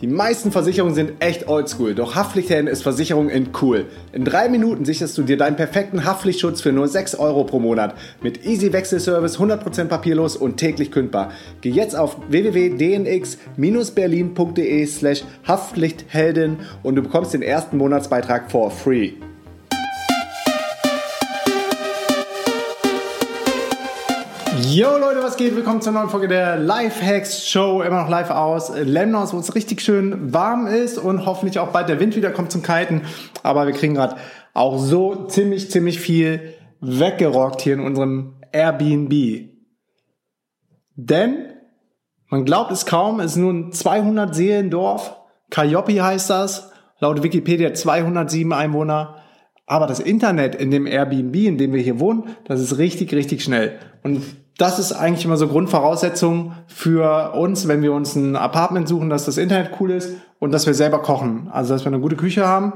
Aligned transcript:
Die 0.00 0.06
meisten 0.06 0.50
Versicherungen 0.50 0.94
sind 0.94 1.12
echt 1.20 1.46
oldschool, 1.46 1.94
doch 1.94 2.14
Haftpflichthelden 2.14 2.68
ist 2.68 2.82
Versicherung 2.82 3.28
in 3.28 3.50
cool. 3.60 3.84
In 4.12 4.24
drei 4.24 4.48
Minuten 4.48 4.86
sicherst 4.86 5.18
du 5.18 5.22
dir 5.22 5.36
deinen 5.36 5.56
perfekten 5.56 6.06
Haftpflichtschutz 6.06 6.62
für 6.62 6.72
nur 6.72 6.88
6 6.88 7.16
Euro 7.16 7.44
pro 7.44 7.58
Monat. 7.58 7.94
Mit 8.22 8.46
Easy 8.46 8.72
Wechselservice, 8.72 9.38
100% 9.38 9.88
papierlos 9.88 10.36
und 10.36 10.56
täglich 10.56 10.90
kündbar. 10.90 11.32
Geh 11.60 11.68
jetzt 11.68 11.94
auf 11.94 12.16
www.dnx-berlin.de 12.30 14.86
slash 14.86 15.22
Haftpflichthelden 15.46 16.60
und 16.82 16.96
du 16.96 17.02
bekommst 17.02 17.34
den 17.34 17.42
ersten 17.42 17.76
Monatsbeitrag 17.76 18.50
for 18.50 18.70
free. 18.70 19.12
Yo 24.72 24.96
Leute, 24.98 25.20
was 25.20 25.36
geht? 25.36 25.56
Willkommen 25.56 25.82
zur 25.82 25.92
neuen 25.92 26.10
Folge 26.10 26.28
der 26.28 26.56
Lifehacks 26.56 27.44
Show. 27.48 27.82
Immer 27.82 28.02
noch 28.02 28.08
live 28.08 28.30
aus 28.30 28.70
Lemnos, 28.76 29.32
wo 29.32 29.38
es 29.40 29.56
richtig 29.56 29.80
schön 29.80 30.32
warm 30.32 30.68
ist 30.68 30.96
und 30.96 31.26
hoffentlich 31.26 31.58
auch 31.58 31.72
bald 31.72 31.88
der 31.88 31.98
Wind 31.98 32.14
wieder 32.14 32.30
kommt 32.30 32.52
zum 32.52 32.62
Kiten. 32.62 33.02
Aber 33.42 33.66
wir 33.66 33.72
kriegen 33.72 33.94
gerade 33.94 34.14
auch 34.54 34.78
so 34.78 35.24
ziemlich, 35.24 35.72
ziemlich 35.72 35.98
viel 35.98 36.54
weggerockt 36.80 37.62
hier 37.62 37.74
in 37.74 37.80
unserem 37.80 38.36
Airbnb. 38.52 39.48
Denn, 40.94 41.46
man 42.28 42.44
glaubt 42.44 42.70
es 42.70 42.86
kaum, 42.86 43.18
es 43.18 43.32
ist 43.32 43.38
nur 43.38 43.52
ein 43.52 43.72
200 43.72 44.32
Seelendorf. 44.36 45.16
Kajopi 45.50 45.96
heißt 45.96 46.30
das. 46.30 46.70
Laut 47.00 47.24
Wikipedia 47.24 47.74
207 47.74 48.52
Einwohner. 48.52 49.16
Aber 49.66 49.88
das 49.88 49.98
Internet 49.98 50.54
in 50.54 50.70
dem 50.70 50.86
Airbnb, 50.86 51.34
in 51.34 51.58
dem 51.58 51.72
wir 51.72 51.82
hier 51.82 51.98
wohnen, 51.98 52.36
das 52.44 52.60
ist 52.60 52.78
richtig, 52.78 53.12
richtig 53.12 53.42
schnell. 53.42 53.80
Und 54.04 54.22
das 54.60 54.78
ist 54.78 54.92
eigentlich 54.92 55.24
immer 55.24 55.38
so 55.38 55.48
Grundvoraussetzung 55.48 56.52
für 56.66 57.32
uns, 57.34 57.66
wenn 57.66 57.82
wir 57.82 57.94
uns 57.94 58.14
ein 58.14 58.36
Apartment 58.36 58.88
suchen, 58.88 59.08
dass 59.08 59.24
das 59.24 59.38
Internet 59.38 59.70
cool 59.80 59.90
ist 59.90 60.16
und 60.38 60.52
dass 60.52 60.66
wir 60.66 60.74
selber 60.74 61.00
kochen. 61.00 61.48
Also 61.50 61.72
dass 61.72 61.84
wir 61.84 61.88
eine 61.88 62.00
gute 62.00 62.16
Küche 62.16 62.46
haben 62.46 62.74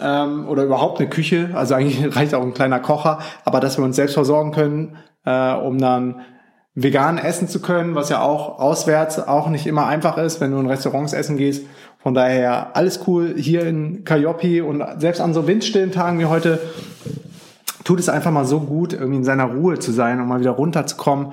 ähm, 0.00 0.48
oder 0.48 0.62
überhaupt 0.62 1.00
eine 1.00 1.08
Küche. 1.08 1.50
Also 1.54 1.74
eigentlich 1.74 2.16
reicht 2.16 2.32
auch 2.32 2.42
ein 2.42 2.54
kleiner 2.54 2.78
Kocher, 2.78 3.18
aber 3.44 3.58
dass 3.58 3.76
wir 3.76 3.84
uns 3.84 3.96
selbst 3.96 4.14
versorgen 4.14 4.52
können, 4.52 4.96
äh, 5.24 5.52
um 5.54 5.78
dann 5.78 6.20
vegan 6.76 7.18
essen 7.18 7.48
zu 7.48 7.60
können, 7.60 7.96
was 7.96 8.08
ja 8.08 8.20
auch 8.20 8.60
auswärts 8.60 9.18
auch 9.18 9.48
nicht 9.48 9.66
immer 9.66 9.86
einfach 9.86 10.18
ist, 10.18 10.40
wenn 10.40 10.52
du 10.52 10.60
in 10.60 10.66
Restaurants 10.66 11.12
essen 11.12 11.38
gehst. 11.38 11.66
Von 11.98 12.14
daher 12.14 12.76
alles 12.76 13.00
cool 13.08 13.34
hier 13.36 13.66
in 13.66 14.04
Kajopi 14.04 14.60
und 14.60 14.84
selbst 14.98 15.20
an 15.20 15.34
so 15.34 15.48
windstillen 15.48 15.90
Tagen 15.90 16.20
wie 16.20 16.26
heute 16.26 16.60
tut 17.86 18.00
es 18.00 18.08
einfach 18.08 18.32
mal 18.32 18.44
so 18.44 18.60
gut, 18.60 18.92
irgendwie 18.92 19.18
in 19.18 19.24
seiner 19.24 19.44
Ruhe 19.44 19.78
zu 19.78 19.92
sein 19.92 20.20
und 20.20 20.26
mal 20.26 20.40
wieder 20.40 20.50
runterzukommen. 20.50 21.32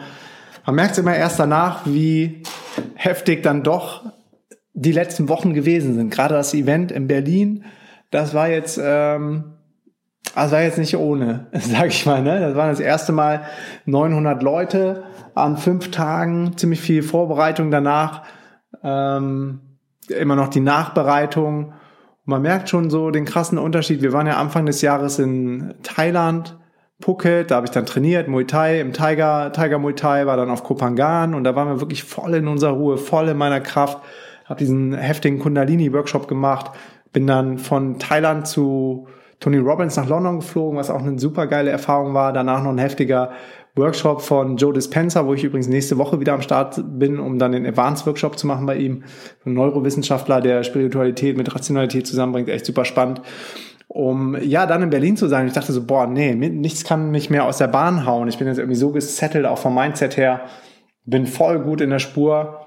Man 0.68 0.76
merkt 0.76 0.92
es 0.92 1.00
immer 1.00 1.16
erst 1.16 1.40
danach, 1.40 1.82
wie 1.86 2.44
heftig 2.94 3.42
dann 3.42 3.64
doch 3.64 4.06
die 4.74 4.92
letzten 4.92 5.30
Wochen 5.30 5.56
gewesen 5.56 5.96
sind. 5.96 6.12
Gerade 6.12 6.36
das 6.36 6.54
Event 6.54 6.92
in 6.92 7.08
Berlin, 7.08 7.66
das 8.12 8.36
war 8.36 8.50
jetzt, 8.50 8.80
ähm, 8.82 9.56
das 10.36 10.52
war 10.52 10.62
jetzt 10.62 10.78
nicht 10.78 10.96
ohne, 10.96 11.48
sag 11.54 11.88
ich 11.88 12.06
mal. 12.06 12.22
Ne? 12.22 12.40
Das 12.40 12.56
war 12.56 12.68
das 12.68 12.80
erste 12.80 13.14
Mal 13.14 13.42
900 13.86 14.44
Leute 14.44 15.06
an 15.34 15.58
fünf 15.58 15.90
Tagen, 15.90 16.56
ziemlich 16.56 16.82
viel 16.82 17.02
Vorbereitung 17.02 17.72
danach, 17.72 18.26
ähm, 18.84 19.60
immer 20.08 20.36
noch 20.36 20.50
die 20.50 20.60
Nachbereitung 20.60 21.74
man 22.26 22.42
merkt 22.42 22.70
schon 22.70 22.90
so 22.90 23.12
den 23.12 23.26
krassen 23.26 23.58
Unterschied. 23.58 24.02
Wir 24.02 24.14
waren 24.14 24.28
ja 24.28 24.38
Anfang 24.38 24.66
des 24.66 24.82
Jahres 24.82 25.20
in 25.20 25.74
Thailand, 25.84 26.58
Phuket, 27.02 27.52
da 27.52 27.56
habe 27.56 27.66
ich 27.66 27.72
dann 27.72 27.86
trainiert, 27.86 28.28
Muay 28.28 28.46
Thai, 28.46 28.80
im 28.80 28.94
Tiger, 28.94 29.52
Tiger 29.52 29.78
Muay 29.78 29.94
Thai, 29.94 30.26
war 30.26 30.38
dann 30.38 30.50
auf 30.50 30.64
Kopangan 30.64 31.34
und 31.34 31.44
da 31.44 31.56
waren 31.56 31.68
wir 31.68 31.82
wirklich 31.82 32.04
voll 32.04 32.36
in 32.36 32.48
unserer 32.48 32.72
Ruhe, 32.72 32.98
voll 32.98 33.28
in 33.28 33.38
meiner 33.38 33.60
Kraft, 33.60 33.98
habe 34.46 34.60
diesen 34.60 34.94
heftigen 34.94 35.40
Kundalini-Workshop 35.40 36.28
gemacht, 36.28 36.72
bin 37.12 37.28
dann 37.28 37.58
von 37.58 38.00
Thailand 38.00 38.48
zu 38.48 39.08
Tony 39.42 39.58
Robbins 39.58 39.98
nach 39.98 40.08
London 40.08 40.40
geflogen, 40.40 40.78
was 40.78 40.90
auch 40.90 41.02
eine 41.02 41.20
super 41.20 41.48
geile 41.48 41.70
Erfahrung 41.70 42.14
war. 42.14 42.32
Danach 42.32 42.64
noch 42.64 42.72
ein 42.72 42.78
heftiger 42.78 43.32
Workshop 43.76 44.22
von 44.22 44.58
Joe 44.58 44.72
Dispenza, 44.72 45.26
wo 45.26 45.34
ich 45.34 45.44
übrigens 45.44 45.68
nächste 45.68 45.98
Woche 45.98 46.20
wieder 46.20 46.34
am 46.34 46.42
Start 46.42 46.80
bin, 47.00 47.20
um 47.20 47.40
dann 47.40 47.54
den 47.54 47.66
Advanced 47.66 48.06
Workshop 48.06 48.38
zu 48.38 48.46
machen 48.46 48.66
bei 48.66 48.78
ihm. 48.78 49.04
Ein 49.46 49.54
Neurowissenschaftler, 49.54 50.42
der 50.42 50.64
Spiritualität 50.64 51.38
mit 51.38 51.54
Rationalität 51.54 52.06
zusammenbringt, 52.06 52.50
echt 52.50 52.66
super 52.66 52.86
spannend. 52.86 53.22
Um 53.88 54.36
ja 54.42 54.66
dann 54.66 54.84
in 54.84 54.90
Berlin 54.90 55.18
zu 55.18 55.28
sein. 55.28 55.48
Ich 55.48 55.54
dachte 55.54 55.72
so, 55.72 55.86
boah, 55.86 56.08
nee, 56.08 56.34
nichts 56.36 56.84
kann 56.84 57.12
mich 57.12 57.30
mehr 57.30 57.46
aus 57.46 57.58
der 57.58 57.68
Bahn 57.68 58.06
hauen. 58.06 58.28
Ich 58.28 58.38
bin 58.38 58.48
jetzt 58.48 58.60
irgendwie 58.60 58.78
so 58.78 58.92
gesettelt, 58.92 59.46
auch 59.46 59.58
vom 59.58 59.76
Mindset 59.76 60.18
her, 60.18 60.42
bin 61.06 61.26
voll 61.26 61.60
gut 61.60 61.82
in 61.82 61.90
der 61.90 62.00
Spur. 62.00 62.60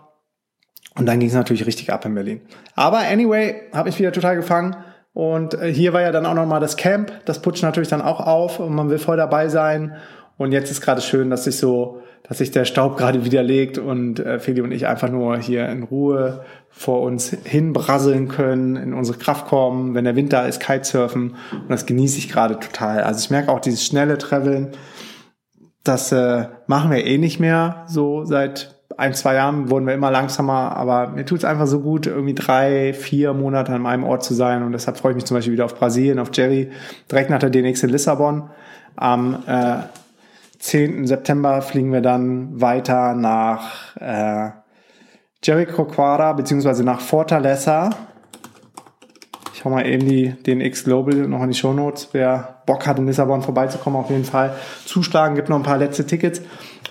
Und 0.96 1.06
dann 1.06 1.20
ging 1.20 1.28
es 1.28 1.34
natürlich 1.34 1.66
richtig 1.66 1.92
ab 1.92 2.04
in 2.04 2.14
Berlin. 2.14 2.40
Aber 2.74 2.98
anyway, 2.98 3.62
habe 3.72 3.90
ich 3.90 3.98
wieder 3.98 4.12
total 4.12 4.36
gefangen. 4.36 4.76
Und 5.12 5.54
äh, 5.54 5.72
hier 5.72 5.92
war 5.92 6.02
ja 6.02 6.12
dann 6.12 6.26
auch 6.26 6.34
nochmal 6.34 6.60
das 6.60 6.76
Camp. 6.76 7.12
Das 7.26 7.40
putscht 7.42 7.62
natürlich 7.62 7.88
dann 7.88 8.02
auch 8.02 8.20
auf 8.20 8.60
und 8.60 8.74
man 8.74 8.90
will 8.90 8.98
voll 8.98 9.16
dabei 9.16 9.48
sein. 9.48 9.96
Und 10.38 10.52
jetzt 10.52 10.70
ist 10.70 10.80
gerade 10.80 11.00
schön, 11.00 11.30
dass 11.30 11.44
sich 11.44 11.56
so, 11.56 12.02
dass 12.22 12.38
sich 12.38 12.50
der 12.50 12.64
Staub 12.64 12.96
gerade 12.96 13.24
wieder 13.24 13.42
legt 13.42 13.78
und 13.78 14.20
äh, 14.20 14.38
Feli 14.38 14.60
und 14.60 14.72
ich 14.72 14.86
einfach 14.86 15.10
nur 15.10 15.38
hier 15.38 15.68
in 15.68 15.84
Ruhe 15.84 16.44
vor 16.68 17.02
uns 17.02 17.34
hinbrasseln 17.44 18.28
können, 18.28 18.76
in 18.76 18.92
unsere 18.92 19.18
Kraft 19.18 19.46
kommen, 19.46 19.94
wenn 19.94 20.04
der 20.04 20.16
Winter 20.16 20.46
ist, 20.46 20.60
Kitesurfen. 20.60 21.36
Und 21.52 21.70
das 21.70 21.86
genieße 21.86 22.18
ich 22.18 22.28
gerade 22.28 22.58
total. 22.58 23.02
Also 23.02 23.20
ich 23.20 23.30
merke 23.30 23.50
auch 23.50 23.60
dieses 23.60 23.84
schnelle 23.84 24.18
Traveln, 24.18 24.72
das 25.84 26.12
äh, 26.12 26.46
machen 26.66 26.90
wir 26.90 27.04
eh 27.06 27.16
nicht 27.16 27.40
mehr. 27.40 27.84
So 27.86 28.24
seit 28.24 28.76
ein, 28.98 29.14
zwei 29.14 29.34
Jahren 29.34 29.70
wurden 29.70 29.86
wir 29.86 29.94
immer 29.94 30.10
langsamer, 30.10 30.76
aber 30.76 31.08
mir 31.08 31.24
tut 31.24 31.38
es 31.38 31.44
einfach 31.44 31.66
so 31.66 31.80
gut, 31.80 32.06
irgendwie 32.06 32.34
drei, 32.34 32.92
vier 32.92 33.34
Monate 33.34 33.72
an 33.72 33.86
einem 33.86 34.04
Ort 34.04 34.24
zu 34.24 34.34
sein. 34.34 34.62
Und 34.62 34.72
deshalb 34.72 34.96
freue 34.96 35.12
ich 35.12 35.16
mich 35.16 35.24
zum 35.26 35.36
Beispiel 35.36 35.52
wieder 35.52 35.64
auf 35.64 35.76
Brasilien, 35.76 36.18
auf 36.18 36.30
Jerry, 36.32 36.70
direkt 37.10 37.30
nach 37.30 37.38
der 37.38 37.50
DNX 37.50 37.82
in 37.82 37.90
Lissabon. 37.90 38.50
Am 38.96 39.42
äh, 39.46 39.76
10. 40.58 41.06
September 41.06 41.62
fliegen 41.62 41.92
wir 41.92 42.00
dann 42.00 42.60
weiter 42.60 43.14
nach 43.14 43.96
äh, 43.96 44.50
Jericoacoara 45.42 46.32
beziehungsweise 46.32 46.84
nach 46.84 47.00
Fortaleza. 47.00 47.90
Ich 49.54 49.64
hau 49.64 49.70
mal 49.70 49.86
eben 49.86 50.06
die, 50.06 50.30
den 50.30 50.60
X 50.60 50.84
Global 50.84 51.14
noch 51.28 51.42
in 51.42 51.50
die 51.50 51.56
Show 51.56 51.72
Notes. 51.72 52.10
Wer 52.12 52.62
Bock 52.66 52.86
hat, 52.86 52.98
in 52.98 53.06
Lissabon 53.06 53.42
vorbeizukommen, 53.42 53.98
auf 53.98 54.10
jeden 54.10 54.24
Fall 54.24 54.54
zuschlagen. 54.84 55.34
Gibt 55.34 55.48
noch 55.48 55.56
ein 55.56 55.62
paar 55.62 55.78
letzte 55.78 56.06
Tickets. 56.06 56.42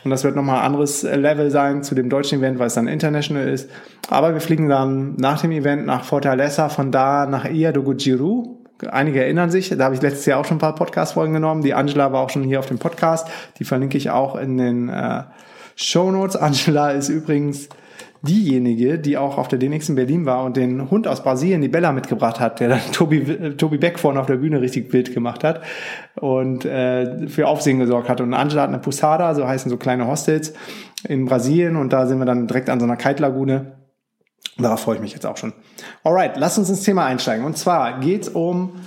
Und 0.04 0.12
das 0.12 0.24
wird 0.24 0.36
nochmal 0.36 0.60
ein 0.60 0.66
anderes 0.66 1.04
Level 1.04 1.50
sein 1.50 1.84
zu 1.84 1.96
dem 1.96 2.10
deutschen 2.10 2.40
Event, 2.40 2.60
weil 2.60 2.68
es 2.68 2.76
dann 2.76 2.88
international 2.88 3.48
ist. 3.48 3.70
Aber 4.10 4.34
wir 4.34 4.42
fliegen 4.42 4.70
dann 4.70 5.16
nach 5.18 5.42
dem 5.42 5.52
Event 5.52 5.86
nach 5.86 6.04
Fortaleza, 6.04 6.70
von 6.70 6.92
da 6.92 7.26
nach 7.26 7.46
Iadogujiru. 7.46 8.65
Einige 8.90 9.24
erinnern 9.24 9.50
sich, 9.50 9.70
da 9.70 9.86
habe 9.86 9.96
ich 9.96 10.02
letztes 10.02 10.26
Jahr 10.26 10.40
auch 10.40 10.46
schon 10.46 10.58
ein 10.58 10.60
paar 10.60 10.76
Podcast-Folgen 10.76 11.34
genommen. 11.34 11.62
Die 11.62 11.74
Angela 11.74 12.12
war 12.12 12.22
auch 12.22 12.30
schon 12.30 12.44
hier 12.44 12.60
auf 12.60 12.66
dem 12.66 12.78
Podcast. 12.78 13.28
Die 13.58 13.64
verlinke 13.64 13.98
ich 13.98 14.10
auch 14.10 14.36
in 14.36 14.58
den 14.58 14.90
äh, 14.90 15.24
Show 15.76 16.12
Notes. 16.12 16.36
Angela 16.36 16.92
ist 16.92 17.10
übrigens 17.10 17.70
diejenige, 18.22 19.00
die 19.00 19.18
auch 19.18 19.38
auf 19.38 19.48
der 19.48 19.60
DNX 19.60 19.90
in 19.90 19.96
Berlin 19.96 20.26
war 20.26 20.44
und 20.44 20.58
den 20.58 20.90
Hund 20.90 21.08
aus 21.08 21.24
Brasilien, 21.24 21.62
die 21.62 21.68
Bella, 21.68 21.92
mitgebracht 21.92 22.40
hat, 22.40 22.60
der 22.60 22.70
dann 22.70 22.82
Tobi, 22.92 23.56
Tobi 23.56 23.78
Beck 23.78 24.00
vorne 24.00 24.20
auf 24.20 24.26
der 24.26 24.38
Bühne 24.38 24.62
richtig 24.62 24.92
wild 24.92 25.14
gemacht 25.14 25.44
hat 25.44 25.62
und 26.16 26.66
äh, 26.66 27.28
für 27.28 27.48
Aufsehen 27.48 27.80
gesorgt 27.80 28.10
hat. 28.10 28.20
Und 28.20 28.34
Angela 28.34 28.64
hat 28.64 28.70
eine 28.70 28.80
Pusada, 28.80 29.34
so 29.36 29.48
heißen 29.48 29.70
so 29.70 29.78
kleine 29.78 30.08
Hostels 30.08 30.54
in 31.08 31.26
Brasilien 31.26 31.76
und 31.76 31.94
da 31.94 32.08
sind 32.08 32.20
wir 32.20 32.26
dann 32.26 32.48
direkt 32.48 32.70
an 32.70 32.80
so 32.80 32.86
einer 32.86 32.98
Kite-Lagune 32.98 33.85
Darauf 34.58 34.82
freue 34.82 34.96
ich 34.96 35.02
mich 35.02 35.12
jetzt 35.12 35.26
auch 35.26 35.38
schon. 35.38 35.54
Alright, 36.04 36.38
lass 36.38 36.58
uns 36.58 36.70
ins 36.70 36.84
Thema 36.84 37.06
einsteigen. 37.06 37.46
Und 37.46 37.58
zwar 37.58 38.00
geht 38.00 38.24
es 38.24 38.30
um 38.30 38.80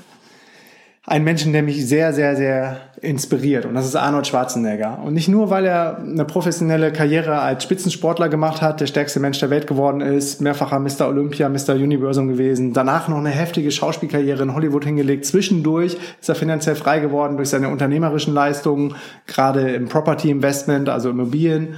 einen 1.08 1.24
Menschen, 1.24 1.54
der 1.54 1.62
mich 1.62 1.86
sehr, 1.88 2.12
sehr, 2.12 2.36
sehr 2.36 2.80
inspiriert. 3.00 3.64
Und 3.64 3.74
das 3.74 3.86
ist 3.86 3.96
Arnold 3.96 4.26
Schwarzenegger. 4.26 4.98
Und 5.02 5.14
nicht 5.14 5.28
nur, 5.28 5.48
weil 5.48 5.64
er 5.64 5.96
eine 5.98 6.26
professionelle 6.26 6.92
Karriere 6.92 7.40
als 7.40 7.64
Spitzensportler 7.64 8.28
gemacht 8.28 8.60
hat, 8.60 8.82
der 8.82 8.86
stärkste 8.86 9.18
Mensch 9.18 9.38
der 9.38 9.48
Welt 9.48 9.66
geworden 9.66 10.02
ist, 10.02 10.42
mehrfacher 10.42 10.78
Mr. 10.78 11.08
Olympia, 11.08 11.48
Mr. 11.48 11.76
Universum 11.76 12.28
gewesen, 12.28 12.74
danach 12.74 13.08
noch 13.08 13.16
eine 13.16 13.30
heftige 13.30 13.70
Schauspielkarriere 13.70 14.42
in 14.42 14.54
Hollywood 14.54 14.84
hingelegt. 14.84 15.24
Zwischendurch 15.24 15.96
ist 16.20 16.28
er 16.28 16.34
finanziell 16.34 16.74
frei 16.74 16.98
geworden 16.98 17.38
durch 17.38 17.48
seine 17.48 17.70
unternehmerischen 17.70 18.34
Leistungen, 18.34 18.94
gerade 19.26 19.70
im 19.70 19.88
Property 19.88 20.30
Investment, 20.30 20.90
also 20.90 21.08
Immobilien 21.08 21.76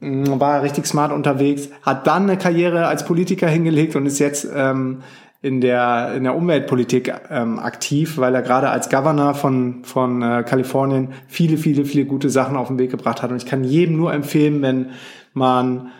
war 0.00 0.56
er 0.56 0.62
richtig 0.62 0.86
smart 0.86 1.10
unterwegs, 1.10 1.70
hat 1.80 2.06
dann 2.06 2.24
eine 2.24 2.36
Karriere 2.36 2.86
als 2.86 3.06
Politiker 3.06 3.48
hingelegt 3.48 3.96
und 3.96 4.04
ist 4.04 4.18
jetzt 4.18 4.46
ähm, 4.54 4.98
in 5.46 5.60
der, 5.60 6.14
in 6.16 6.24
der 6.24 6.34
Umweltpolitik 6.34 7.14
ähm, 7.30 7.60
aktiv, 7.60 8.18
weil 8.18 8.34
er 8.34 8.42
gerade 8.42 8.68
als 8.68 8.88
Governor 8.90 9.34
von, 9.34 9.84
von 9.84 10.20
äh, 10.20 10.42
Kalifornien 10.42 11.12
viele, 11.28 11.56
viele, 11.56 11.84
viele 11.84 12.04
gute 12.04 12.30
Sachen 12.30 12.56
auf 12.56 12.66
den 12.66 12.80
Weg 12.80 12.90
gebracht 12.90 13.22
hat. 13.22 13.30
Und 13.30 13.36
ich 13.36 13.46
kann 13.46 13.62
jedem 13.62 13.96
nur 13.96 14.12
empfehlen, 14.12 14.60
wenn 14.60 14.90
man 15.34 15.92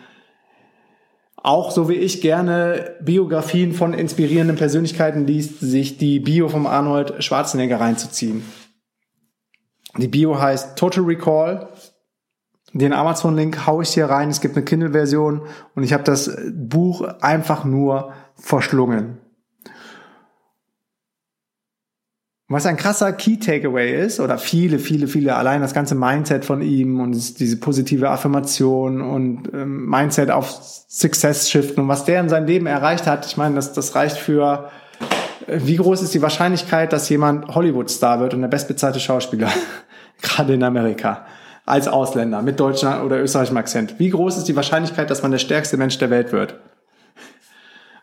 auch 1.36 1.70
so 1.70 1.88
wie 1.88 1.94
ich 1.94 2.22
gerne 2.22 2.96
Biografien 3.00 3.72
von 3.72 3.94
inspirierenden 3.94 4.56
Persönlichkeiten 4.56 5.28
liest, 5.28 5.60
sich 5.60 5.96
die 5.96 6.18
Bio 6.18 6.48
vom 6.48 6.66
Arnold 6.66 7.22
Schwarzenegger 7.22 7.80
reinzuziehen. 7.80 8.42
Die 9.96 10.08
Bio 10.08 10.40
heißt 10.40 10.76
Total 10.76 11.04
Recall. 11.04 11.68
Den 12.72 12.92
Amazon-Link 12.92 13.64
haue 13.64 13.84
ich 13.84 13.90
hier 13.90 14.06
rein. 14.06 14.28
Es 14.28 14.40
gibt 14.40 14.56
eine 14.56 14.64
Kindle-Version 14.64 15.42
und 15.76 15.84
ich 15.84 15.92
habe 15.92 16.02
das 16.02 16.36
Buch 16.52 17.02
einfach 17.20 17.64
nur 17.64 18.12
verschlungen. 18.34 19.18
Was 22.48 22.64
ein 22.64 22.76
krasser 22.76 23.12
Key 23.12 23.38
Takeaway 23.38 24.04
ist, 24.04 24.20
oder 24.20 24.38
viele, 24.38 24.78
viele, 24.78 25.08
viele, 25.08 25.34
allein 25.34 25.62
das 25.62 25.74
ganze 25.74 25.96
Mindset 25.96 26.44
von 26.44 26.62
ihm 26.62 27.00
und 27.00 27.40
diese 27.40 27.56
positive 27.56 28.08
Affirmation 28.08 29.00
und 29.00 29.52
ähm, 29.52 29.86
Mindset 29.86 30.30
auf 30.30 30.48
Success 30.48 31.50
shiften 31.50 31.82
und 31.82 31.88
was 31.88 32.04
der 32.04 32.20
in 32.20 32.28
seinem 32.28 32.46
Leben 32.46 32.66
erreicht 32.66 33.08
hat, 33.08 33.26
ich 33.26 33.36
meine, 33.36 33.56
das, 33.56 33.72
das 33.72 33.96
reicht 33.96 34.16
für, 34.16 34.70
äh, 35.48 35.58
wie 35.64 35.74
groß 35.74 36.02
ist 36.02 36.14
die 36.14 36.22
Wahrscheinlichkeit, 36.22 36.92
dass 36.92 37.08
jemand 37.08 37.52
Hollywood-Star 37.52 38.20
wird 38.20 38.32
und 38.32 38.42
der 38.42 38.48
bestbezahlte 38.48 39.00
Schauspieler, 39.00 39.50
gerade 40.22 40.54
in 40.54 40.62
Amerika, 40.62 41.26
als 41.64 41.88
Ausländer, 41.88 42.42
mit 42.42 42.60
deutschem 42.60 43.02
oder 43.04 43.20
österreichischem 43.20 43.56
Akzent. 43.56 43.98
Wie 43.98 44.10
groß 44.10 44.38
ist 44.38 44.46
die 44.46 44.54
Wahrscheinlichkeit, 44.54 45.10
dass 45.10 45.20
man 45.20 45.32
der 45.32 45.38
stärkste 45.38 45.78
Mensch 45.78 45.98
der 45.98 46.10
Welt 46.10 46.30
wird 46.30 46.60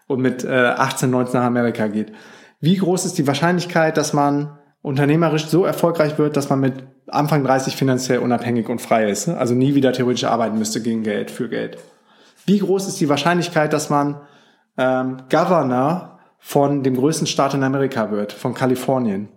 und 0.08 0.20
mit 0.20 0.44
äh, 0.44 0.50
18, 0.50 1.10
19 1.10 1.40
nach 1.40 1.48
Amerika 1.48 1.88
geht? 1.88 2.12
Wie 2.64 2.78
groß 2.78 3.04
ist 3.04 3.18
die 3.18 3.28
Wahrscheinlichkeit, 3.28 3.98
dass 3.98 4.14
man 4.14 4.58
unternehmerisch 4.82 5.48
so 5.48 5.66
erfolgreich 5.66 6.18
wird, 6.18 6.38
dass 6.38 6.50
man 6.50 6.62
mit 6.62 6.86
Anfang 7.08 7.44
30 7.44 7.76
finanziell 7.76 8.20
unabhängig 8.20 8.70
und 8.70 8.80
frei 8.80 9.10
ist, 9.10 9.28
ne? 9.28 9.38
also 9.38 9.54
nie 9.54 9.76
wieder 9.76 9.92
theoretisch 9.92 10.24
arbeiten 10.24 10.58
müsste 10.58 10.82
gegen 10.82 11.04
Geld, 11.04 11.30
für 11.30 11.50
Geld. 11.50 11.78
Wie 12.46 12.60
groß 12.60 12.88
ist 12.88 13.02
die 13.02 13.10
Wahrscheinlichkeit, 13.10 13.74
dass 13.74 13.90
man 13.90 14.16
ähm, 14.78 15.18
Governor 15.30 16.20
von 16.40 16.84
dem 16.84 16.96
größten 16.96 17.28
Staat 17.28 17.54
in 17.54 17.64
Amerika 17.64 18.12
wird, 18.12 18.32
von 18.32 18.54
Kalifornien? 18.54 19.28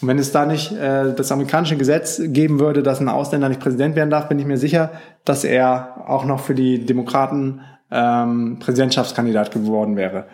Und 0.00 0.06
wenn 0.06 0.20
es 0.20 0.30
da 0.30 0.46
nicht 0.46 0.70
äh, 0.70 1.12
das 1.16 1.32
amerikanische 1.32 1.76
Gesetz 1.76 2.22
geben 2.22 2.60
würde, 2.60 2.84
dass 2.84 3.00
ein 3.00 3.08
Ausländer 3.08 3.48
nicht 3.48 3.60
Präsident 3.60 3.96
werden 3.96 4.10
darf, 4.10 4.28
bin 4.28 4.38
ich 4.38 4.46
mir 4.46 4.58
sicher, 4.58 4.92
dass 5.24 5.42
er 5.42 6.04
auch 6.06 6.24
noch 6.24 6.38
für 6.38 6.54
die 6.54 6.86
Demokraten 6.86 7.62
ähm, 7.90 8.60
Präsidentschaftskandidat 8.60 9.50
geworden 9.50 9.96
wäre. 9.96 10.28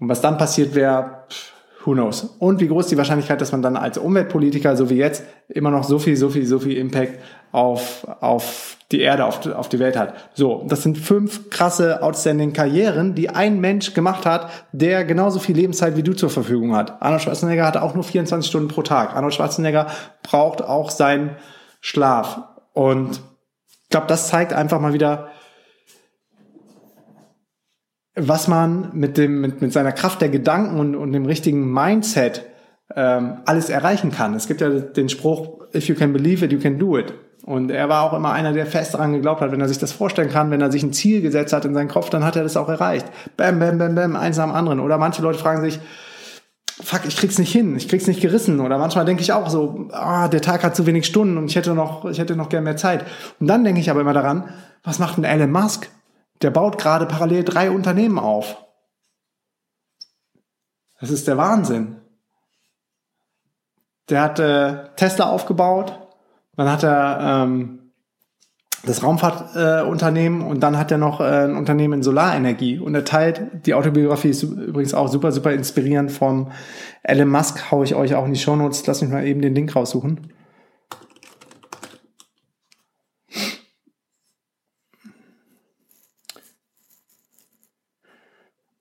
Und 0.00 0.08
was 0.08 0.20
dann 0.20 0.38
passiert 0.38 0.74
wäre, 0.74 1.24
who 1.84 1.92
knows. 1.92 2.36
Und 2.38 2.60
wie 2.60 2.68
groß 2.68 2.88
die 2.88 2.96
Wahrscheinlichkeit, 2.96 3.40
dass 3.40 3.52
man 3.52 3.62
dann 3.62 3.76
als 3.76 3.98
Umweltpolitiker, 3.98 4.76
so 4.76 4.90
wie 4.90 4.96
jetzt, 4.96 5.24
immer 5.48 5.70
noch 5.70 5.84
so 5.84 5.98
viel, 5.98 6.16
so 6.16 6.28
viel, 6.28 6.46
so 6.46 6.58
viel 6.58 6.76
Impact 6.76 7.20
auf, 7.50 8.06
auf 8.20 8.76
die 8.92 9.00
Erde, 9.00 9.24
auf, 9.24 9.46
auf 9.46 9.68
die 9.68 9.78
Welt 9.78 9.96
hat. 9.96 10.14
So, 10.34 10.64
das 10.68 10.82
sind 10.82 10.98
fünf 10.98 11.50
krasse, 11.50 12.02
outstanding 12.02 12.52
Karrieren, 12.52 13.14
die 13.14 13.30
ein 13.30 13.60
Mensch 13.60 13.94
gemacht 13.94 14.26
hat, 14.26 14.50
der 14.72 15.04
genauso 15.04 15.38
viel 15.38 15.56
Lebenszeit 15.56 15.96
wie 15.96 16.02
du 16.02 16.12
zur 16.14 16.30
Verfügung 16.30 16.76
hat. 16.76 17.00
Arnold 17.02 17.22
Schwarzenegger 17.22 17.66
hatte 17.66 17.82
auch 17.82 17.94
nur 17.94 18.04
24 18.04 18.48
Stunden 18.48 18.68
pro 18.68 18.82
Tag. 18.82 19.14
Arnold 19.14 19.34
Schwarzenegger 19.34 19.86
braucht 20.22 20.62
auch 20.62 20.90
seinen 20.90 21.36
Schlaf. 21.80 22.40
Und 22.72 23.20
ich 23.84 23.90
glaube, 23.90 24.06
das 24.06 24.28
zeigt 24.28 24.52
einfach 24.52 24.80
mal 24.80 24.92
wieder, 24.92 25.28
was 28.18 28.48
man 28.48 28.90
mit 28.92 29.16
dem 29.16 29.40
mit, 29.40 29.60
mit 29.60 29.72
seiner 29.72 29.92
Kraft 29.92 30.20
der 30.20 30.28
Gedanken 30.28 30.78
und, 30.78 30.94
und 30.94 31.12
dem 31.12 31.26
richtigen 31.26 31.72
Mindset 31.72 32.44
ähm, 32.94 33.38
alles 33.44 33.70
erreichen 33.70 34.10
kann. 34.10 34.34
Es 34.34 34.46
gibt 34.46 34.60
ja 34.60 34.70
den 34.70 35.08
Spruch, 35.08 35.60
if 35.74 35.88
you 35.88 35.94
can 35.94 36.12
believe 36.12 36.44
it, 36.44 36.52
you 36.52 36.58
can 36.58 36.78
do 36.78 36.98
it. 36.98 37.12
Und 37.44 37.70
er 37.70 37.88
war 37.88 38.02
auch 38.02 38.12
immer 38.12 38.32
einer, 38.32 38.52
der 38.52 38.66
fest 38.66 38.92
daran 38.92 39.14
geglaubt 39.14 39.40
hat, 39.40 39.52
wenn 39.52 39.60
er 39.60 39.68
sich 39.68 39.78
das 39.78 39.92
vorstellen 39.92 40.28
kann, 40.28 40.50
wenn 40.50 40.60
er 40.60 40.70
sich 40.70 40.82
ein 40.82 40.92
Ziel 40.92 41.22
gesetzt 41.22 41.54
hat 41.54 41.64
in 41.64 41.72
seinen 41.72 41.88
Kopf, 41.88 42.10
dann 42.10 42.22
hat 42.22 42.36
er 42.36 42.42
das 42.42 42.58
auch 42.58 42.68
erreicht. 42.68 43.06
Bam, 43.38 43.58
bam, 43.58 43.78
bam, 43.78 43.94
bam, 43.94 44.16
eins 44.16 44.38
am 44.38 44.52
anderen. 44.52 44.80
Oder 44.80 44.98
manche 44.98 45.22
Leute 45.22 45.38
fragen 45.38 45.62
sich, 45.62 45.80
fuck, 46.82 47.02
ich 47.06 47.16
krieg's 47.16 47.38
nicht 47.38 47.50
hin, 47.50 47.74
ich 47.74 47.88
krieg's 47.88 48.06
nicht 48.06 48.20
gerissen. 48.20 48.60
Oder 48.60 48.76
manchmal 48.76 49.06
denke 49.06 49.22
ich 49.22 49.32
auch 49.32 49.48
so, 49.48 49.88
ah, 49.92 50.28
der 50.28 50.42
Tag 50.42 50.62
hat 50.62 50.76
zu 50.76 50.84
wenig 50.84 51.06
Stunden 51.06 51.38
und 51.38 51.46
ich 51.46 51.56
hätte 51.56 51.72
noch, 51.72 52.04
ich 52.04 52.18
hätte 52.18 52.36
noch 52.36 52.50
gern 52.50 52.64
mehr 52.64 52.76
Zeit. 52.76 53.06
Und 53.40 53.46
dann 53.46 53.64
denke 53.64 53.80
ich 53.80 53.90
aber 53.90 54.02
immer 54.02 54.12
daran, 54.12 54.44
was 54.84 54.98
macht 54.98 55.16
denn 55.16 55.24
Elon 55.24 55.50
Musk? 55.50 55.88
Der 56.42 56.50
baut 56.50 56.78
gerade 56.78 57.06
parallel 57.06 57.44
drei 57.44 57.70
Unternehmen 57.70 58.18
auf. 58.18 58.64
Das 61.00 61.10
ist 61.10 61.28
der 61.28 61.36
Wahnsinn. 61.36 61.96
Der 64.08 64.22
hat 64.22 64.38
äh, 64.38 64.84
Tesla 64.96 65.28
aufgebaut, 65.28 65.98
dann 66.56 66.70
hat 66.70 66.82
er 66.82 67.44
ähm, 67.44 67.78
das 68.84 69.02
Raumfahrtunternehmen 69.02 70.40
äh, 70.40 70.44
und 70.44 70.60
dann 70.60 70.78
hat 70.78 70.90
er 70.90 70.98
noch 70.98 71.20
äh, 71.20 71.24
ein 71.24 71.56
Unternehmen 71.56 71.94
in 71.94 72.02
Solarenergie. 72.02 72.78
Und 72.78 72.94
er 72.94 73.04
teilt, 73.04 73.66
die 73.66 73.74
Autobiografie 73.74 74.30
ist 74.30 74.42
übrigens 74.42 74.94
auch 74.94 75.08
super, 75.08 75.30
super 75.32 75.52
inspirierend 75.52 76.10
vom 76.10 76.50
Elon 77.02 77.28
Musk, 77.28 77.70
hau 77.70 77.82
ich 77.82 77.94
euch 77.94 78.14
auch 78.14 78.24
in 78.24 78.32
die 78.32 78.38
Shownotes. 78.38 78.86
Lass 78.86 79.02
mich 79.02 79.10
mal 79.10 79.26
eben 79.26 79.42
den 79.42 79.54
Link 79.54 79.76
raussuchen. 79.76 80.32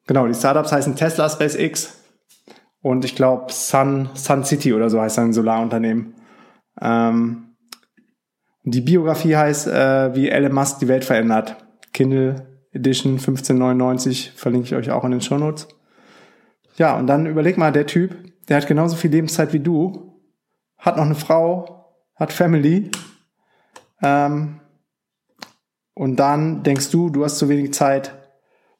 Genau, 0.08 0.26
die 0.26 0.34
Startups 0.34 0.72
heißen 0.72 0.96
Tesla, 0.96 1.30
SpaceX 1.30 2.02
und 2.82 3.06
ich 3.06 3.16
glaube 3.16 3.52
Sun, 3.52 4.10
Sun 4.14 4.46
City 4.46 4.74
oder 4.74 4.90
so 4.90 5.02
heißt 5.02 5.16
sein 5.16 5.34
Solarunternehmen. 5.34 6.16
Ähm, 6.82 7.56
die 8.64 8.82
Biografie 8.82 9.36
heißt, 9.36 9.68
äh, 9.68 10.16
wie 10.16 10.30
Elon 10.30 10.54
Musk 10.54 10.80
die 10.80 10.88
Welt 10.88 11.06
verändert. 11.06 11.58
Kindle 11.94 12.48
Edition 12.72 13.14
1599 13.14 14.34
verlinke 14.36 14.68
ich 14.68 14.76
euch 14.76 14.92
auch 14.92 15.04
in 15.04 15.12
den 15.12 15.22
Shownotes. 15.22 15.68
Ja, 16.78 16.98
und 16.98 17.08
dann 17.08 17.26
überleg 17.26 17.58
mal, 17.58 17.72
der 17.72 17.88
Typ, 17.88 18.16
der 18.48 18.58
hat 18.58 18.68
genauso 18.68 18.96
viel 18.96 19.12
Lebenszeit 19.12 19.52
wie 19.52 19.60
du, 19.60 20.22
hat 20.78 20.98
noch 20.98 21.06
eine 21.06 21.16
Frau, 21.16 21.94
hat 22.16 22.32
Family, 22.32 22.92
ähm, 24.02 24.60
und 25.94 26.18
dann 26.18 26.64
denkst 26.64 26.92
du, 26.92 27.10
du 27.10 27.24
hast 27.24 27.40
zu 27.40 27.50
wenig 27.50 27.74
Zeit, 27.74 28.14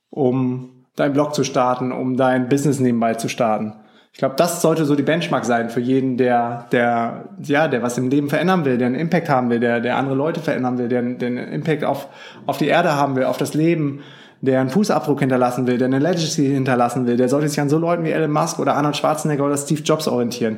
um 0.10 0.77
deinen 0.98 1.14
Blog 1.14 1.34
zu 1.34 1.46
starten, 1.46 1.94
um 1.94 2.18
dein 2.18 2.50
Business 2.50 2.82
nebenbei 2.82 3.14
zu 3.14 3.30
starten. 3.30 3.74
Ich 4.12 4.20
glaube, 4.20 4.34
das 4.36 4.64
sollte 4.64 4.84
so 4.86 4.96
die 4.96 5.04
Benchmark 5.04 5.46
sein 5.46 5.70
für 5.70 5.80
jeden, 5.80 6.18
der, 6.18 6.66
der, 6.72 7.26
ja, 7.44 7.68
der 7.68 7.84
was 7.84 8.00
im 8.00 8.10
Leben 8.10 8.30
verändern 8.30 8.66
will, 8.66 8.80
der 8.80 8.88
einen 8.88 8.96
Impact 8.96 9.30
haben 9.30 9.52
will, 9.52 9.60
der, 9.60 9.80
der 9.80 9.96
andere 9.96 10.16
Leute 10.16 10.40
verändern 10.40 10.80
will, 10.80 10.90
der, 10.90 11.04
der 11.04 11.28
einen 11.28 11.38
Impact 11.38 11.84
auf, 11.84 12.08
auf 12.48 12.58
die 12.58 12.68
Erde 12.68 12.96
haben 12.96 13.16
will, 13.16 13.26
auf 13.26 13.38
das 13.38 13.54
Leben, 13.54 14.02
der 14.42 14.60
einen 14.60 14.72
Fußabdruck 14.72 15.20
hinterlassen 15.20 15.68
will, 15.68 15.78
der 15.78 15.86
eine 15.86 16.00
Legacy 16.00 16.48
hinterlassen 16.48 17.06
will, 17.06 17.16
der 17.16 17.30
sollte 17.30 17.48
sich 17.48 17.60
an 17.62 17.70
so 17.70 17.78
Leuten 17.78 18.04
wie 18.06 18.12
Elon 18.12 18.32
Musk 18.32 18.58
oder 18.58 18.76
Arnold 18.76 18.98
Schwarzenegger 18.98 19.46
oder 19.46 19.58
Steve 19.58 19.82
Jobs 19.82 20.08
orientieren. 20.08 20.58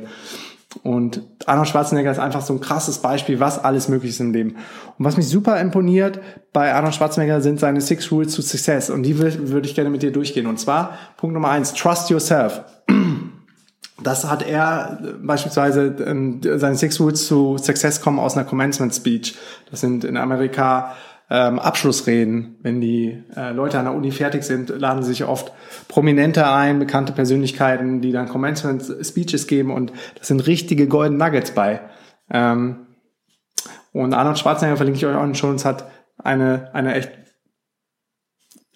Und 0.82 1.22
Arnold 1.46 1.68
Schwarzenegger 1.68 2.12
ist 2.12 2.20
einfach 2.20 2.42
so 2.42 2.52
ein 2.52 2.60
krasses 2.60 2.98
Beispiel, 2.98 3.40
was 3.40 3.62
alles 3.62 3.88
möglich 3.88 4.12
ist 4.12 4.20
im 4.20 4.32
Leben. 4.32 4.56
Und 4.98 5.04
was 5.04 5.16
mich 5.16 5.28
super 5.28 5.60
imponiert 5.60 6.20
bei 6.52 6.72
Arnold 6.72 6.94
Schwarzenegger 6.94 7.40
sind 7.40 7.58
seine 7.58 7.80
Six 7.80 8.10
Rules 8.12 8.34
to 8.36 8.42
Success. 8.42 8.88
Und 8.88 9.02
die 9.02 9.18
würde 9.18 9.66
ich 9.66 9.74
gerne 9.74 9.90
mit 9.90 10.02
dir 10.02 10.12
durchgehen. 10.12 10.46
Und 10.46 10.60
zwar 10.60 10.96
Punkt 11.16 11.34
Nummer 11.34 11.50
eins, 11.50 11.74
trust 11.74 12.10
yourself. 12.10 12.62
Das 14.02 14.24
hat 14.24 14.48
er 14.48 14.98
beispielsweise, 15.22 15.94
ähm, 16.06 16.40
seine 16.42 16.74
Six 16.74 16.98
Rules 17.00 17.28
to 17.28 17.58
Success 17.58 18.00
kommen 18.00 18.18
aus 18.18 18.34
einer 18.34 18.46
Commencement 18.46 18.94
Speech. 18.94 19.36
Das 19.70 19.82
sind 19.82 20.04
in 20.04 20.16
Amerika 20.16 20.96
ähm, 21.30 21.58
Abschlussreden. 21.58 22.56
Wenn 22.62 22.80
die 22.80 23.22
äh, 23.36 23.52
Leute 23.52 23.78
an 23.78 23.84
der 23.84 23.94
Uni 23.94 24.10
fertig 24.10 24.42
sind, 24.42 24.68
laden 24.68 25.02
sich 25.02 25.24
oft 25.24 25.52
Prominente 25.88 26.50
ein, 26.50 26.78
bekannte 26.78 27.12
Persönlichkeiten, 27.12 28.00
die 28.00 28.12
dann 28.12 28.28
Commencement 28.28 28.82
Speeches 29.02 29.46
geben 29.46 29.70
und 29.70 29.92
das 30.18 30.28
sind 30.28 30.46
richtige 30.46 30.88
Golden 30.88 31.16
Nuggets 31.16 31.52
bei. 31.52 31.80
Ähm, 32.30 32.86
und 33.92 34.14
Arnold 34.14 34.38
Schwarzenegger, 34.38 34.76
verlinke 34.76 34.98
ich 34.98 35.06
euch 35.06 35.16
auch 35.16 35.34
schon, 35.34 35.62
hat 35.64 35.86
eine, 36.18 36.70
eine 36.74 36.94
echt 36.94 37.10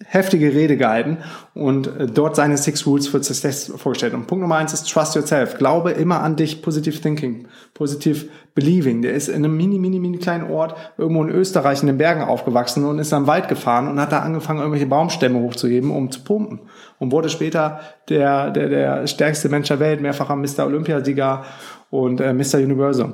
heftige 0.03 0.53
Rede 0.53 0.75
gehalten 0.75 1.19
und 1.53 1.87
äh, 1.87 2.07
dort 2.07 2.35
seine 2.35 2.57
Six 2.57 2.85
Rules 2.85 3.07
für 3.07 3.23
Success 3.23 3.71
vorgestellt. 3.77 4.13
Und 4.13 4.27
Punkt 4.27 4.41
Nummer 4.41 4.57
eins 4.57 4.73
ist 4.73 4.91
Trust 4.91 5.15
Yourself. 5.15 5.57
Glaube 5.57 5.91
immer 5.91 6.21
an 6.21 6.35
dich, 6.35 6.61
Positive 6.61 6.99
Thinking, 6.99 7.47
Positive 7.73 8.25
Believing. 8.55 9.01
Der 9.01 9.13
ist 9.13 9.29
in 9.29 9.35
einem 9.35 9.55
mini, 9.55 9.79
mini, 9.79 9.99
mini 9.99 10.17
kleinen 10.17 10.51
Ort 10.51 10.75
irgendwo 10.97 11.23
in 11.23 11.29
Österreich 11.29 11.79
in 11.79 11.87
den 11.87 11.97
Bergen 11.97 12.23
aufgewachsen 12.23 12.83
und 12.83 12.99
ist 12.99 13.13
am 13.13 13.25
Wald 13.25 13.47
gefahren 13.47 13.87
und 13.87 13.99
hat 14.01 14.11
da 14.11 14.19
angefangen, 14.19 14.59
irgendwelche 14.59 14.85
Baumstämme 14.85 15.39
hochzuheben, 15.39 15.91
um 15.91 16.11
zu 16.11 16.25
pumpen. 16.25 16.59
Und 16.99 17.13
wurde 17.13 17.29
später 17.29 17.79
der, 18.09 18.51
der, 18.51 18.67
der 18.67 19.07
stärkste 19.07 19.47
Mensch 19.47 19.69
der 19.69 19.79
Welt, 19.79 20.01
mehrfacher 20.01 20.35
Mr. 20.35 20.65
Olympiasieger 20.65 21.45
und 21.89 22.19
äh, 22.19 22.33
Mr. 22.33 22.55
Universum. 22.55 23.13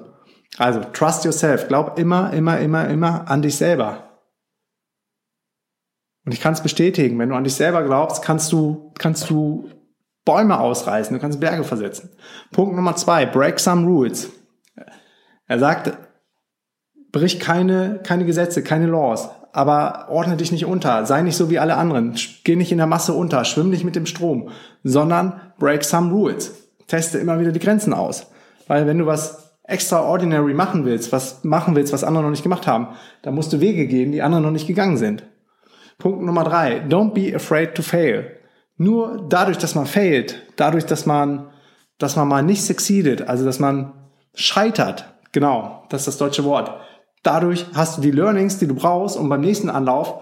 Also, 0.58 0.82
trust 0.94 1.26
yourself. 1.26 1.68
Glaub 1.68 2.00
immer, 2.00 2.34
immer, 2.34 2.60
immer, 2.60 2.88
immer 2.90 3.30
an 3.30 3.44
dich 3.44 3.56
selber. 3.56 4.11
Und 6.26 6.34
ich 6.34 6.42
kann 6.42 6.54
es 6.54 6.62
bestätigen, 6.62 7.18
wenn 7.20 7.30
du 7.30 7.36
an 7.36 7.44
dich 7.44 7.56
selber 7.56 7.84
glaubst, 7.84 8.24
kannst 8.24 8.52
du, 8.52 8.92
kannst 8.98 9.30
du 9.30 9.70
Bäume 10.24 10.60
ausreißen, 10.60 11.14
du 11.14 11.20
kannst 11.20 11.40
Berge 11.40 11.64
versetzen. 11.64 12.12
Punkt 12.52 12.76
Nummer 12.76 12.96
zwei, 12.96 13.26
break 13.26 13.60
some 13.60 13.88
rules. 13.88 14.30
Er 15.48 15.60
sagt, 15.60 15.98
brich 17.12 17.40
keine, 17.40 18.00
keine 18.04 18.26
Gesetze, 18.26 18.64
keine 18.64 18.86
Laws, 18.86 19.30
aber 19.52 20.10
ordne 20.10 20.38
dich 20.38 20.52
nicht 20.52 20.66
unter, 20.66 21.06
sei 21.06 21.24
nicht 21.24 21.36
so 21.36 21.50
wie 21.50 21.60
alle 21.60 21.76
anderen, 21.76 22.16
geh 22.44 22.56
nicht 22.56 22.72
in 22.72 22.78
der 22.78 22.88
Masse 22.88 23.14
unter, 23.14 23.44
schwimm 23.44 23.70
nicht 23.70 23.84
mit 23.84 23.96
dem 23.96 24.06
Strom, 24.06 24.50
sondern 24.84 25.42
break 25.58 25.84
some 25.84 26.12
rules. 26.12 26.54
Teste 26.88 27.18
immer 27.18 27.40
wieder 27.40 27.52
die 27.52 27.60
Grenzen 27.60 27.94
aus. 27.94 28.28
Weil 28.68 28.86
wenn 28.86 29.00
du 29.00 29.06
was 29.06 29.58
extraordinary 29.64 30.54
machen 30.54 30.86
willst, 30.86 31.12
was 31.12 31.44
machen 31.44 31.76
willst, 31.76 31.94
was 31.94 32.04
andere 32.04 32.24
noch 32.24 32.32
nicht 32.32 32.44
gemacht 32.44 32.68
haben, 32.68 32.90
dann 33.22 33.36
musst 33.36 33.52
du 33.54 33.60
Wege 33.60 33.88
gehen, 33.88 34.12
die 34.12 34.22
andere 34.22 34.42
noch 34.42 34.52
nicht 34.52 34.68
gegangen 34.68 34.98
sind. 34.98 35.24
Punkt 36.02 36.22
Nummer 36.22 36.44
drei, 36.44 36.82
don't 36.88 37.14
be 37.14 37.36
afraid 37.36 37.76
to 37.76 37.82
fail. 37.82 38.26
Nur 38.78 39.28
dadurch, 39.30 39.58
dass 39.58 39.76
man 39.76 39.86
failt, 39.86 40.42
dadurch, 40.56 40.86
dass 40.86 41.06
man, 41.06 41.50
dass 41.98 42.16
man 42.16 42.28
mal 42.28 42.44
nicht 42.44 42.64
succeeded, 42.64 43.28
also 43.30 43.46
dass 43.46 43.60
man 43.60 43.94
scheitert, 44.34 45.06
genau, 45.32 45.84
das 45.90 46.02
ist 46.02 46.08
das 46.08 46.18
deutsche 46.18 46.44
Wort, 46.44 46.72
Dadurch 47.24 47.68
hast 47.76 47.98
du 47.98 48.02
die 48.02 48.12
Learnings, 48.12 48.58
die 48.58 48.68
du 48.68 48.76
brauchst, 48.76 49.18
um 49.18 49.30
beim 49.30 49.42
nächsten 49.42 49.70
Anlauf 49.70 50.22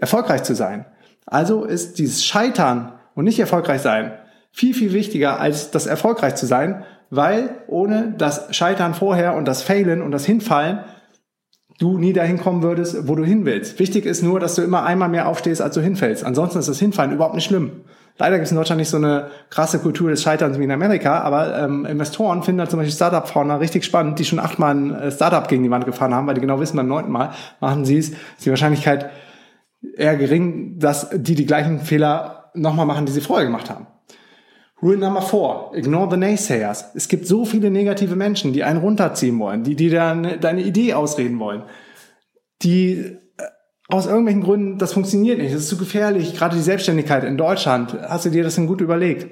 erfolgreich 0.00 0.42
zu 0.42 0.54
sein. 0.54 0.84
Also 1.24 1.64
ist 1.64 1.98
dieses 1.98 2.24
Scheitern 2.24 2.92
und 3.14 3.24
nicht 3.24 3.38
erfolgreich 3.38 3.80
sein 3.80 4.12
viel, 4.52 4.74
viel 4.74 4.92
wichtiger 4.92 5.40
als 5.40 5.70
das 5.70 5.86
erfolgreich 5.86 6.34
zu 6.34 6.46
sein, 6.46 6.84
weil 7.10 7.62
ohne 7.68 8.14
das 8.16 8.54
Scheitern 8.54 8.94
vorher 8.94 9.34
und 9.34 9.46
das 9.46 9.62
Failen 9.62 10.02
und 10.02 10.12
das 10.12 10.24
Hinfallen 10.24 10.80
du 11.78 11.98
nie 11.98 12.12
dahin 12.12 12.38
kommen 12.38 12.62
würdest, 12.62 13.08
wo 13.08 13.14
du 13.14 13.24
hin 13.24 13.44
willst. 13.44 13.78
Wichtig 13.78 14.06
ist 14.06 14.22
nur, 14.22 14.40
dass 14.40 14.54
du 14.54 14.62
immer 14.62 14.84
einmal 14.84 15.08
mehr 15.08 15.28
aufstehst, 15.28 15.60
als 15.60 15.74
du 15.74 15.80
hinfällst. 15.80 16.24
Ansonsten 16.24 16.58
ist 16.58 16.68
das 16.68 16.78
Hinfallen 16.78 17.12
überhaupt 17.12 17.34
nicht 17.34 17.44
schlimm. 17.44 17.82
Leider 18.18 18.36
gibt 18.36 18.46
es 18.46 18.50
in 18.50 18.56
Deutschland 18.56 18.78
nicht 18.78 18.88
so 18.88 18.96
eine 18.96 19.30
krasse 19.50 19.78
Kultur 19.78 20.08
des 20.08 20.22
Scheiterns 20.22 20.58
wie 20.58 20.64
in 20.64 20.70
Amerika, 20.70 21.20
aber 21.20 21.58
ähm, 21.58 21.84
Investoren 21.84 22.42
finden 22.42 22.60
halt 22.60 22.70
zum 22.70 22.78
Beispiel 22.78 22.94
Startup-Founder 22.94 23.60
richtig 23.60 23.84
spannend, 23.84 24.18
die 24.18 24.24
schon 24.24 24.38
achtmal 24.38 24.74
ein 24.74 24.94
äh, 24.94 25.10
Startup 25.10 25.46
gegen 25.46 25.62
die 25.62 25.70
Wand 25.70 25.84
gefahren 25.84 26.14
haben, 26.14 26.26
weil 26.26 26.34
die 26.34 26.40
genau 26.40 26.58
wissen, 26.58 26.78
beim 26.78 26.88
neunten 26.88 27.12
Mal 27.12 27.32
machen 27.60 27.84
sie 27.84 27.98
es, 27.98 28.10
ist 28.10 28.46
die 28.46 28.50
Wahrscheinlichkeit 28.50 29.10
eher 29.96 30.16
gering, 30.16 30.78
dass 30.78 31.10
die 31.12 31.34
die 31.34 31.44
gleichen 31.44 31.80
Fehler 31.80 32.50
nochmal 32.54 32.86
machen, 32.86 33.04
die 33.04 33.12
sie 33.12 33.20
vorher 33.20 33.44
gemacht 33.44 33.68
haben. 33.68 33.86
Rule 34.82 34.98
Number 34.98 35.22
four, 35.22 35.72
ignore 35.74 36.10
the 36.10 36.16
naysayers. 36.18 36.86
Es 36.94 37.08
gibt 37.08 37.26
so 37.26 37.44
viele 37.44 37.70
negative 37.70 38.14
Menschen, 38.14 38.52
die 38.52 38.62
einen 38.62 38.80
runterziehen 38.80 39.38
wollen, 39.38 39.64
die, 39.64 39.74
die 39.74 39.88
deine, 39.88 40.38
deine 40.38 40.62
Idee 40.62 40.92
ausreden 40.92 41.38
wollen, 41.38 41.62
die 42.62 43.16
aus 43.88 44.06
irgendwelchen 44.06 44.42
Gründen, 44.42 44.78
das 44.78 44.92
funktioniert 44.92 45.38
nicht, 45.38 45.54
das 45.54 45.62
ist 45.62 45.68
zu 45.68 45.78
gefährlich, 45.78 46.34
gerade 46.36 46.56
die 46.56 46.62
Selbstständigkeit 46.62 47.24
in 47.24 47.38
Deutschland, 47.38 47.96
hast 48.02 48.26
du 48.26 48.30
dir 48.30 48.42
das 48.42 48.56
denn 48.56 48.66
gut 48.66 48.80
überlegt? 48.80 49.28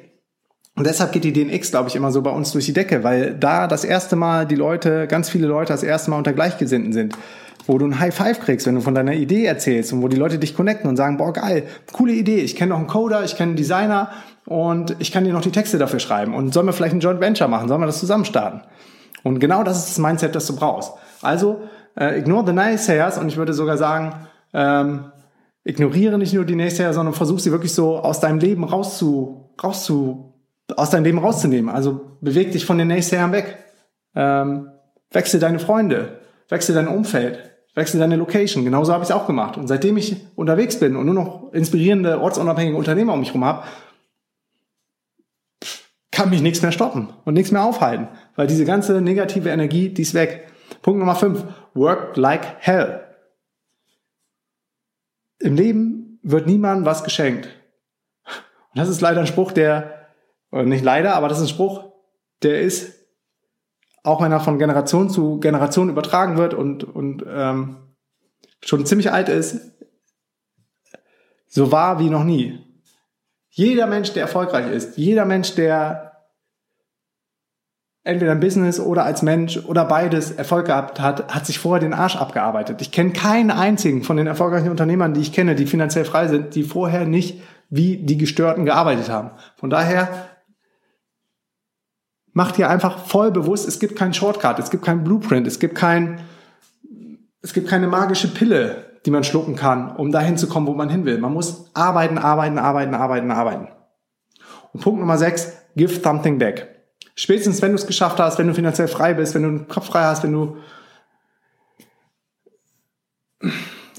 Und 0.77 0.87
deshalb 0.87 1.13
geht 1.13 1.25
die 1.25 1.33
DNX, 1.33 1.71
glaube 1.71 1.89
ich, 1.89 1.97
immer 1.97 2.11
so 2.11 2.23
bei 2.23 2.31
uns 2.31 2.53
durch 2.53 2.67
die 2.67 2.73
Decke, 2.73 3.05
weil 3.05 3.35
da 3.35 3.69
das 3.69 3.85
erste 3.85 4.17
Mal 4.17 4.47
die 4.47 4.57
Leute, 4.57 5.07
ganz 5.07 5.29
viele 5.29 5.47
Leute 5.47 5.73
das 5.73 5.85
erste 5.85 6.11
Mal 6.11 6.19
unter 6.19 6.33
Gleichgesinnten 6.33 6.93
sind, 6.93 7.17
wo 7.67 7.79
du 7.79 7.87
ein 7.87 7.99
High 7.99 8.15
Five 8.15 8.41
kriegst, 8.41 8.67
wenn 8.67 8.75
du 8.75 8.81
von 8.81 8.95
deiner 8.95 9.15
Idee 9.15 9.45
erzählst 9.45 9.93
und 9.93 10.03
wo 10.03 10.09
die 10.09 10.17
Leute 10.17 10.39
dich 10.39 10.55
connecten 10.55 10.89
und 10.89 10.97
sagen, 10.97 11.17
boah, 11.17 11.33
geil, 11.33 11.65
coole 11.93 12.13
Idee, 12.13 12.41
ich 12.41 12.57
kenne 12.57 12.71
noch 12.71 12.79
einen 12.79 12.87
Coder, 12.87 13.25
ich 13.25 13.37
kenne 13.37 13.51
einen 13.51 13.57
Designer 13.57 14.11
und 14.47 14.97
ich 14.99 15.13
kann 15.13 15.25
dir 15.25 15.33
noch 15.33 15.41
die 15.41 15.51
Texte 15.51 15.79
dafür 15.79 16.01
schreiben 16.01 16.35
und 16.35 16.53
sollen 16.53 16.67
wir 16.67 16.73
vielleicht 16.73 16.95
ein 16.95 17.01
Joint 17.01 17.21
Venture 17.21 17.49
machen, 17.49 17.69
sollen 17.69 17.81
wir 17.81 17.87
das 17.87 18.01
zusammen 18.01 18.25
starten? 18.25 18.63
Und 19.23 19.41
genau 19.41 19.65
das 19.65 19.79
ist 19.79 19.91
das 19.91 19.99
Mindset, 19.99 20.35
das 20.35 20.47
du 20.47 20.57
brauchst. 20.57 20.93
Also, 21.23 21.63
äh, 21.99 22.19
ignore 22.19 22.45
the 22.47 22.53
naysayers 22.53 23.17
und 23.17 23.29
ich 23.29 23.39
würde 23.39 23.55
sogar 23.55 23.79
sagen, 23.79 24.15
ähm, 24.53 25.13
ignoriere 25.65 26.19
nicht 26.19 26.35
nur 26.35 26.45
die 26.45 26.55
Naysayers, 26.55 26.95
sondern 26.95 27.15
versuch 27.15 27.39
sie 27.39 27.51
wirklich 27.51 27.73
so 27.73 27.99
aus 27.99 28.21
deinem 28.21 28.39
Leben 28.39 28.65
rauszu, 28.65 29.51
rauszu, 29.63 30.35
aus 30.77 30.91
deinem 30.91 31.05
Leben 31.05 31.19
rauszunehmen. 31.19 31.75
Also 31.75 32.19
beweg 32.21 32.53
dich 32.53 32.67
von 32.67 32.79
den 32.79 32.89
Naysayern 32.89 33.33
weg. 33.33 33.59
Ähm, 34.15 34.69
wechsel 35.11 35.41
deine 35.41 35.59
Freunde, 35.59 36.21
wechsel 36.55 36.75
dein 36.75 36.89
Umfeld, 36.89 37.39
wechsel 37.75 37.99
deine 37.99 38.17
Location. 38.17 38.65
Genauso 38.65 38.93
habe 38.93 39.03
ich 39.03 39.11
es 39.11 39.15
auch 39.15 39.27
gemacht. 39.27 39.57
Und 39.57 39.67
seitdem 39.67 39.97
ich 39.97 40.17
unterwegs 40.37 40.79
bin 40.79 40.97
und 40.97 41.05
nur 41.05 41.15
noch 41.15 41.53
inspirierende, 41.53 42.21
ortsunabhängige 42.21 42.77
Unternehmer 42.77 43.13
um 43.13 43.21
mich 43.21 43.31
herum 43.31 43.45
habe, 43.45 43.65
kann 46.13 46.31
mich 46.31 46.43
nichts 46.43 46.63
mehr 46.63 46.71
stoppen 46.71 47.09
und 47.25 47.35
nichts 47.35 47.51
mehr 47.51 47.65
aufhalten. 47.65 48.09
Weil 48.37 48.47
diese 48.47 48.65
ganze 48.65 49.01
negative 49.01 49.49
Energie, 49.49 49.89
die 49.89 50.03
ist 50.03 50.15
weg. 50.15 50.47
Punkt 50.81 51.01
Nummer 51.01 51.17
5. 51.17 51.45
Work 51.75 52.17
like 52.17 52.57
hell. 52.61 53.01
Im 55.41 55.57
Leben 55.57 56.21
wird 56.23 56.47
niemandem 56.47 56.87
was 56.87 57.03
geschenkt. 57.03 57.49
Und 58.27 58.79
das 58.79 58.89
ist 58.89 59.01
leider 59.01 59.21
ein 59.21 59.27
Spruch, 59.27 59.51
der, 59.51 60.09
nicht 60.53 60.85
leider, 60.85 61.17
aber 61.17 61.29
das 61.29 61.39
ist 61.39 61.45
ein 61.45 61.49
Spruch, 61.49 61.85
der 62.43 62.61
ist, 62.61 63.04
auch 64.05 64.23
wenn 64.23 64.31
er 64.31 64.41
von 64.41 64.59
Generation 64.59 65.11
zu 65.11 65.41
Generation 65.41 65.89
übertragen 65.89 66.37
wird 66.37 66.55
und, 66.55 66.85
und 66.85 67.25
ähm, 67.27 67.79
schon 68.63 68.87
ziemlich 68.87 69.11
alt 69.11 69.29
ist, 69.29 69.73
so 71.49 71.73
wahr 71.73 71.99
wie 71.99 72.11
noch 72.11 72.25
nie. 72.25 72.61
Jeder 73.49 73.87
Mensch, 73.87 74.13
der 74.13 74.23
erfolgreich 74.23 74.71
ist, 74.71 74.99
jeder 74.99 75.25
Mensch, 75.25 75.55
der 75.55 76.13
entweder 78.03 78.33
im 78.33 78.41
Business 78.41 78.79
oder 78.79 79.05
als 79.05 79.23
Mensch 79.23 79.57
oder 79.65 79.87
beides 79.87 80.33
Erfolg 80.33 80.67
gehabt 80.67 81.01
hat, 81.01 81.35
hat 81.35 81.47
sich 81.47 81.59
vorher 81.59 81.81
den 81.81 81.95
Arsch 81.95 82.17
abgearbeitet. 82.17 82.83
Ich 82.83 82.93
kenne 82.93 83.13
keinen 83.13 83.51
einzigen 83.51 84.03
von 84.03 84.19
den 84.19 84.27
erfolgreichen 84.27 84.69
Unternehmern, 84.69 85.15
die 85.15 85.23
ich 85.23 85.33
kenne, 85.33 85.55
die 85.55 85.67
finanziell 85.67 86.05
frei 86.05 86.29
sind, 86.29 86.55
die 86.55 86.65
vorher 86.65 87.07
nicht 87.07 87.41
wie 87.71 87.97
die 87.97 88.19
Gestörten 88.19 88.67
gearbeitet 88.67 89.09
haben. 89.09 89.31
Von 89.57 89.71
daher 89.71 90.34
macht 92.35 92.59
ihr 92.59 92.69
einfach 92.69 92.99
voll 92.99 93.31
bewusst, 93.31 93.67
es 93.67 93.79
gibt 93.79 93.97
keinen 93.97 94.13
Shortcut, 94.13 94.59
es 94.59 94.71
gibt 94.71 94.85
keinen 94.85 95.05
Blueprint, 95.05 95.47
es 95.47 95.59
gibt 95.59 95.77
kein, 95.77 96.21
es 97.41 97.55
gibt 97.55 97.69
keine 97.69 97.87
magische 97.87 98.29
Pille, 98.29 98.85
die 99.07 99.11
man 99.11 99.25
schlucken 99.25 99.57
kann, 99.57 99.97
um 99.97 100.13
dahin 100.13 100.37
zu 100.37 100.49
kommen, 100.49 100.67
wo 100.67 100.75
man 100.75 100.91
hin 100.91 101.05
will. 101.07 101.19
Man 101.19 101.33
muss 101.33 101.71
arbeiten, 101.75 102.19
arbeiten, 102.19 102.59
arbeiten, 102.59 102.95
arbeiten, 102.95 103.31
arbeiten. 103.31 103.69
Und 104.73 104.81
Punkt 104.81 105.01
Nummer 105.01 105.17
sechs, 105.17 105.53
give 105.77 106.01
something 106.03 106.39
back. 106.39 106.69
Spätestens, 107.15 107.63
wenn 107.63 107.71
du 107.71 107.77
es 107.77 107.87
geschafft 107.87 108.19
hast, 108.19 108.39
wenn 108.39 108.49
du 108.49 108.55
finanziell 108.55 108.89
frei 108.89 109.15
bist, 109.15 109.35
wenn 109.35 109.43
du 109.43 109.49
einen 109.49 109.69
Kopf 109.69 109.87
frei 109.87 110.03
hast, 110.03 110.25
wenn 110.25 110.33
du 110.33 110.57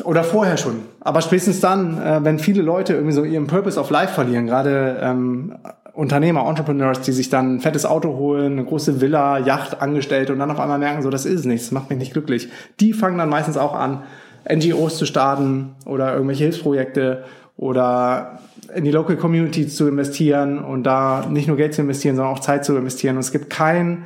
oder 0.03 0.23
vorher 0.23 0.57
schon. 0.57 0.83
Aber 0.99 1.21
spätestens 1.21 1.61
dann, 1.61 2.01
äh, 2.01 2.23
wenn 2.23 2.39
viele 2.39 2.61
Leute 2.61 2.93
irgendwie 2.93 3.13
so 3.13 3.23
ihren 3.23 3.47
Purpose 3.47 3.79
of 3.79 3.89
Life 3.89 4.13
verlieren, 4.13 4.47
gerade 4.47 4.99
ähm, 5.01 5.57
Unternehmer, 5.95 6.47
Entrepreneurs, 6.47 7.01
die 7.01 7.13
sich 7.13 7.29
dann 7.29 7.55
ein 7.55 7.59
fettes 7.61 7.85
Auto 7.85 8.17
holen, 8.17 8.53
eine 8.53 8.65
große 8.65 8.99
Villa, 8.99 9.39
Yacht, 9.39 9.81
angestellt 9.81 10.29
und 10.29 10.39
dann 10.39 10.51
auf 10.51 10.59
einmal 10.59 10.79
merken, 10.79 11.01
so, 11.01 11.09
das 11.09 11.25
ist 11.25 11.41
es 11.41 11.45
nicht, 11.45 11.63
das 11.63 11.71
macht 11.71 11.89
mich 11.89 11.99
nicht 11.99 12.13
glücklich. 12.13 12.49
Die 12.79 12.93
fangen 12.93 13.17
dann 13.17 13.29
meistens 13.29 13.57
auch 13.57 13.73
an, 13.73 14.03
NGOs 14.51 14.97
zu 14.97 15.05
starten 15.05 15.75
oder 15.85 16.13
irgendwelche 16.13 16.43
Hilfsprojekte 16.43 17.23
oder 17.57 18.39
in 18.75 18.83
die 18.83 18.91
Local 18.91 19.15
Community 19.15 19.67
zu 19.67 19.87
investieren 19.87 20.59
und 20.59 20.83
da 20.83 21.25
nicht 21.29 21.47
nur 21.47 21.57
Geld 21.57 21.73
zu 21.73 21.81
investieren, 21.81 22.15
sondern 22.15 22.33
auch 22.33 22.39
Zeit 22.39 22.65
zu 22.65 22.75
investieren. 22.75 23.15
Und 23.15 23.21
es 23.21 23.31
gibt 23.31 23.49
kein, 23.49 24.03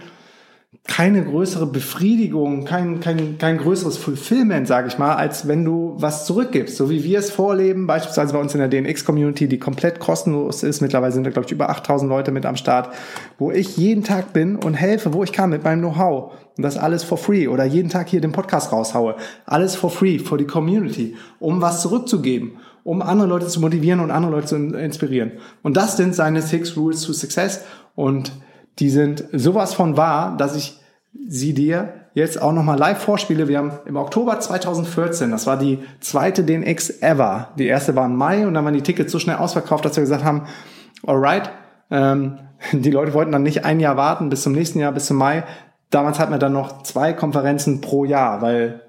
keine 0.90 1.24
größere 1.24 1.68
Befriedigung, 1.68 2.66
kein, 2.66 3.00
kein, 3.00 3.38
kein 3.38 3.60
größeres 3.60 3.98
Fulfillment, 3.98 4.68
sage 4.68 4.88
ich 4.88 4.98
mal, 4.98 5.16
als 5.16 5.48
wenn 5.48 5.64
du 5.64 5.94
was 5.98 6.26
zurückgibst. 6.26 6.76
So 6.76 6.90
wie 6.90 7.04
wir 7.04 7.20
es 7.20 7.30
vorleben, 7.30 7.86
beispielsweise 7.86 8.34
bei 8.34 8.40
uns 8.40 8.56
in 8.56 8.60
der 8.60 8.70
DNX-Community, 8.70 9.48
die 9.48 9.60
komplett 9.60 10.00
kostenlos 10.00 10.64
ist. 10.64 10.82
Mittlerweile 10.82 11.14
sind 11.14 11.26
da, 11.26 11.30
glaube 11.30 11.46
ich, 11.46 11.52
über 11.52 11.70
8000 11.70 12.10
Leute 12.10 12.32
mit 12.32 12.46
am 12.48 12.56
Start, 12.56 12.90
wo 13.38 13.52
ich 13.52 13.78
jeden 13.78 14.04
Tag 14.04 14.34
bin 14.34 14.56
und 14.56 14.74
helfe, 14.74 15.14
wo 15.14 15.24
ich 15.24 15.32
kann 15.32 15.52
mit 15.52 15.64
meinem 15.64 15.82
Know-how. 15.82 16.34
Und 16.58 16.64
das 16.64 16.76
alles 16.76 17.04
for 17.04 17.20
free. 17.20 17.48
Oder 17.48 17.66
jeden 17.66 17.90
Tag 17.90 18.10
hier 18.10 18.20
den 18.20 18.32
Podcast 18.32 18.72
raushaue. 18.72 19.16
Alles 19.46 19.76
for 19.76 19.92
free, 19.92 20.18
for 20.18 20.40
die 20.40 20.48
Community, 20.48 21.16
um 21.40 21.62
was 21.62 21.84
zurückzugeben 21.84 22.58
um 22.86 23.04
andere 23.04 23.28
Leute 23.28 23.46
zu 23.46 23.60
motivieren 23.60 24.00
und 24.00 24.10
andere 24.10 24.32
Leute 24.32 24.48
zu 24.48 24.56
inspirieren. 24.56 25.34
Und 25.62 25.78
das 25.78 25.98
sind 25.98 26.16
seine 26.16 26.42
Six 26.42 26.76
Rules 26.76 27.04
to 27.04 27.14
Success 27.14 27.64
und 27.94 28.32
die 28.80 28.90
sind 28.90 29.26
sowas 29.32 29.74
von 29.74 29.98
wahr, 29.98 30.36
dass 30.38 30.56
ich 30.56 30.80
sie 31.28 31.54
dir 31.54 31.94
jetzt 32.14 32.42
auch 32.42 32.52
nochmal 32.52 32.78
live 32.78 33.00
vorspiele. 33.00 33.48
Wir 33.48 33.58
haben 33.58 33.72
im 33.86 33.96
Oktober 33.96 34.40
2014, 34.40 35.32
das 35.32 35.48
war 35.48 35.58
die 35.58 35.80
zweite 36.00 36.44
DNX 36.44 37.02
ever. 37.02 37.50
Die 37.58 37.68
erste 37.68 37.96
war 37.96 38.06
im 38.06 38.16
Mai 38.16 38.48
und 38.48 38.54
dann 38.54 38.66
waren 38.66 38.74
die 38.74 38.82
Tickets 38.82 39.12
so 39.12 39.20
schnell 39.20 39.38
ausverkauft, 39.38 39.86
dass 39.86 39.96
wir 39.96 40.02
gesagt 40.02 40.24
haben, 40.24 40.48
alright, 41.06 41.52
ähm, 41.92 42.40
die 42.72 42.92
Leute 42.92 43.14
wollten 43.14 43.32
dann 43.32 43.44
nicht 43.44 43.66
ein 43.66 43.80
Jahr 43.80 43.98
warten 43.98 44.30
bis 44.30 44.44
zum 44.44 44.54
nächsten 44.54 44.80
Jahr, 44.80 44.92
bis 44.92 45.06
zum 45.06 45.18
Mai. 45.18 45.44
Damals 45.90 46.20
hatten 46.20 46.32
wir 46.32 46.40
dann 46.40 46.54
noch 46.54 46.84
zwei 46.84 47.14
Konferenzen 47.14 47.82
pro 47.82 48.06
Jahr, 48.06 48.42
weil 48.42 48.82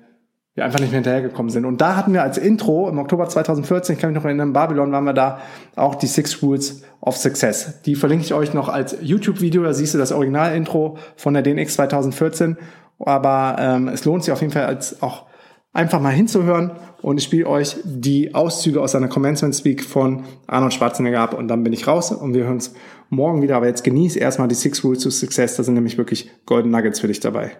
wir 0.61 0.67
einfach 0.67 0.79
nicht 0.79 0.91
mehr 0.91 0.99
hinterhergekommen 0.99 1.51
sind. 1.51 1.65
Und 1.65 1.81
da 1.81 1.97
hatten 1.97 2.13
wir 2.13 2.23
als 2.23 2.39
Intro 2.39 2.89
im 2.89 2.99
Oktober 2.99 3.29
2014, 3.29 3.95
ich 3.95 4.01
kann 4.01 4.11
mich 4.11 4.17
noch 4.17 4.25
erinnern, 4.25 4.49
in 4.49 4.53
Babylon 4.53 4.93
waren 4.93 5.05
wir 5.05 5.15
da 5.15 5.41
auch 5.75 5.95
die 5.95 6.07
Six 6.07 6.43
Rules 6.43 6.83
of 7.01 7.17
Success. 7.17 7.81
Die 7.83 7.95
verlinke 7.95 8.25
ich 8.25 8.35
euch 8.35 8.53
noch 8.53 8.69
als 8.69 8.97
YouTube-Video, 9.01 9.63
da 9.63 9.73
siehst 9.73 9.95
du 9.95 9.99
das 9.99 10.13
Original-Intro 10.13 10.99
von 11.17 11.35
der 11.35 11.43
DNX 11.43 11.75
2014. 11.75 12.59
Aber 12.99 13.57
ähm, 13.59 13.89
es 13.89 14.05
lohnt 14.05 14.23
sich 14.23 14.33
auf 14.33 14.43
jeden 14.43 14.53
Fall 14.53 14.67
als 14.67 15.03
auch 15.03 15.25
einfach 15.73 16.01
mal 16.01 16.11
hinzuhören 16.11 16.73
und 17.01 17.17
ich 17.17 17.25
spiele 17.25 17.47
euch 17.47 17.77
die 17.85 18.35
Auszüge 18.35 18.83
aus 18.83 18.93
seiner 18.93 19.09
Commencement 19.09 19.55
Speak 19.55 19.83
von 19.83 20.25
Arnold 20.47 20.75
Schwarzenegger 20.75 21.21
ab 21.21 21.33
und 21.33 21.49
dann 21.49 21.65
bin 21.65 21.73
ich 21.73 21.87
raus 21.87 22.13
und 22.13 22.35
wir 22.35 22.45
hören 22.45 22.55
uns 22.55 22.75
morgen 23.09 23.41
wieder. 23.41 23.57
Aber 23.57 23.67
jetzt 23.67 23.85
genieß 23.85 24.17
erstmal 24.17 24.49
die 24.49 24.55
Six 24.55 24.85
Rules 24.85 25.03
to 25.03 25.09
Success, 25.11 25.57
da 25.57 25.63
sind 25.63 25.75
nämlich 25.75 25.97
wirklich 25.97 26.31
Golden 26.45 26.71
Nuggets 26.71 27.01
für 27.01 27.09
dich 27.09 27.21
dabei. 27.21 27.53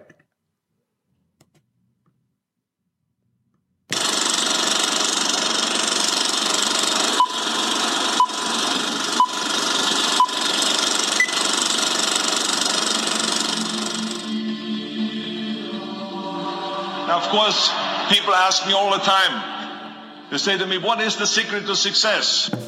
Ask 18.51 18.67
me 18.67 18.73
all 18.73 18.91
the 18.91 18.97
time. 18.97 20.27
They 20.29 20.37
say 20.37 20.57
to 20.57 20.67
me, 20.67 20.77
what 20.77 20.99
is 20.99 21.15
the 21.15 21.25
secret 21.25 21.67
to 21.67 21.73
success? 21.73 22.49
The 22.49 22.59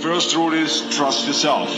first 0.00 0.34
rule 0.34 0.54
is 0.54 0.96
trust 0.96 1.26
yourself. 1.26 1.68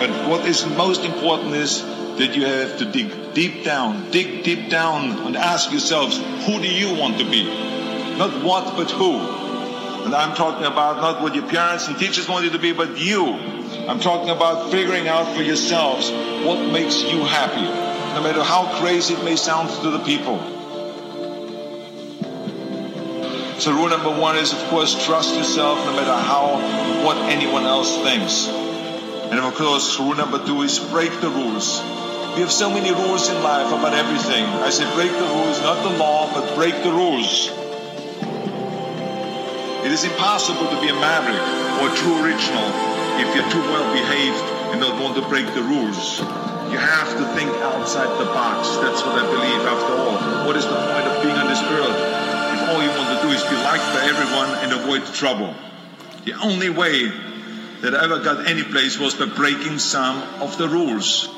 But 0.00 0.10
what 0.28 0.44
is 0.44 0.66
most 0.66 1.04
important 1.04 1.54
is 1.54 1.80
that 2.18 2.34
you 2.34 2.44
have 2.44 2.78
to 2.78 2.90
dig 2.90 3.34
deep 3.34 3.62
down, 3.62 4.10
dig 4.10 4.42
deep 4.42 4.68
down 4.68 5.26
and 5.26 5.36
ask 5.36 5.70
yourselves, 5.70 6.18
who 6.18 6.60
do 6.60 6.66
you 6.66 7.00
want 7.00 7.20
to 7.20 7.30
be? 7.30 7.44
Not 8.18 8.42
what, 8.42 8.76
but 8.76 8.90
who. 8.90 9.20
And 10.06 10.12
I'm 10.12 10.34
talking 10.34 10.66
about 10.66 10.96
not 10.96 11.22
what 11.22 11.36
your 11.36 11.46
parents 11.46 11.86
and 11.86 11.96
teachers 11.96 12.28
want 12.28 12.44
you 12.44 12.50
to 12.50 12.58
be, 12.58 12.72
but 12.72 12.98
you. 12.98 13.26
I'm 13.88 14.00
talking 14.00 14.30
about 14.30 14.72
figuring 14.72 15.06
out 15.06 15.36
for 15.36 15.42
yourselves 15.42 16.10
what 16.44 16.58
makes 16.72 17.00
you 17.00 17.22
happy 17.22 17.85
no 18.16 18.22
matter 18.22 18.42
how 18.42 18.64
crazy 18.80 19.12
it 19.12 19.22
may 19.22 19.36
sound 19.36 19.68
to 19.68 19.90
the 19.90 19.98
people. 19.98 20.38
So 23.60 23.72
rule 23.72 23.90
number 23.90 24.08
one 24.08 24.38
is, 24.38 24.54
of 24.54 24.58
course, 24.70 25.04
trust 25.04 25.36
yourself 25.36 25.84
no 25.84 25.92
matter 25.92 26.16
how, 26.16 26.56
what 27.04 27.18
anyone 27.30 27.64
else 27.64 27.94
thinks. 27.98 28.48
And 28.48 29.38
of 29.38 29.54
course, 29.54 30.00
rule 30.00 30.14
number 30.14 30.42
two 30.46 30.62
is 30.62 30.78
break 30.78 31.12
the 31.20 31.28
rules. 31.28 31.82
We 32.34 32.40
have 32.40 32.50
so 32.50 32.70
many 32.70 32.90
rules 32.90 33.28
in 33.28 33.42
life 33.42 33.68
about 33.70 33.92
everything. 33.92 34.44
I 34.64 34.70
say 34.70 34.90
break 34.94 35.12
the 35.12 35.28
rules, 35.36 35.60
not 35.60 35.82
the 35.82 35.98
law, 35.98 36.32
but 36.32 36.54
break 36.56 36.72
the 36.82 36.92
rules. 36.92 37.50
It 39.84 39.92
is 39.92 40.04
impossible 40.04 40.70
to 40.70 40.80
be 40.80 40.88
a 40.88 40.94
maverick 40.94 41.44
or 41.84 41.92
a 41.92 41.96
true 42.00 42.24
original 42.24 42.64
if 43.20 43.36
you're 43.36 43.50
too 43.52 43.60
well 43.60 43.92
behaved 43.92 44.55
and 44.72 44.80
don't 44.80 45.02
want 45.02 45.16
to 45.16 45.28
break 45.28 45.46
the 45.54 45.62
rules. 45.62 46.20
You 46.70 46.78
have 46.78 47.10
to 47.16 47.24
think 47.34 47.50
outside 47.62 48.10
the 48.18 48.26
box. 48.26 48.68
That's 48.78 49.02
what 49.02 49.14
I 49.14 49.24
believe 49.30 49.62
after 49.66 49.92
all. 49.94 50.46
What 50.46 50.56
is 50.56 50.64
the 50.64 50.74
point 50.74 51.06
of 51.06 51.22
being 51.22 51.36
on 51.36 51.46
this 51.46 51.62
earth 51.62 51.98
if 52.54 52.68
all 52.68 52.82
you 52.82 52.90
want 52.90 53.20
to 53.20 53.26
do 53.26 53.32
is 53.32 53.42
be 53.44 53.56
liked 53.56 53.86
by 53.94 54.04
everyone 54.04 54.50
and 54.64 54.72
avoid 54.72 55.06
trouble? 55.14 55.54
The 56.24 56.34
only 56.42 56.70
way 56.70 57.08
that 57.82 57.94
I 57.94 58.04
ever 58.04 58.18
got 58.18 58.48
any 58.48 58.64
place 58.64 58.98
was 58.98 59.14
by 59.14 59.26
breaking 59.26 59.78
some 59.78 60.22
of 60.42 60.58
the 60.58 60.68
rules. 60.68 61.28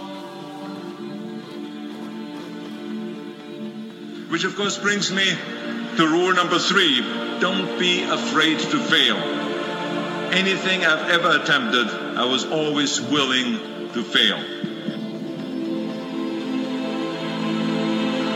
Which 4.31 4.45
of 4.45 4.57
course 4.57 4.79
brings 4.79 5.13
me 5.13 5.27
to 5.97 6.07
rule 6.07 6.33
number 6.33 6.59
three. 6.59 7.01
Don't 7.41 7.79
be 7.79 8.03
afraid 8.03 8.59
to 8.61 8.79
fail. 8.79 9.17
Anything 10.33 10.85
I've 10.85 11.11
ever 11.11 11.43
attempted, 11.43 12.08
I 12.19 12.25
was 12.25 12.45
always 12.45 13.01
willing 13.01 13.93
to 13.93 14.03
fail. 14.03 14.39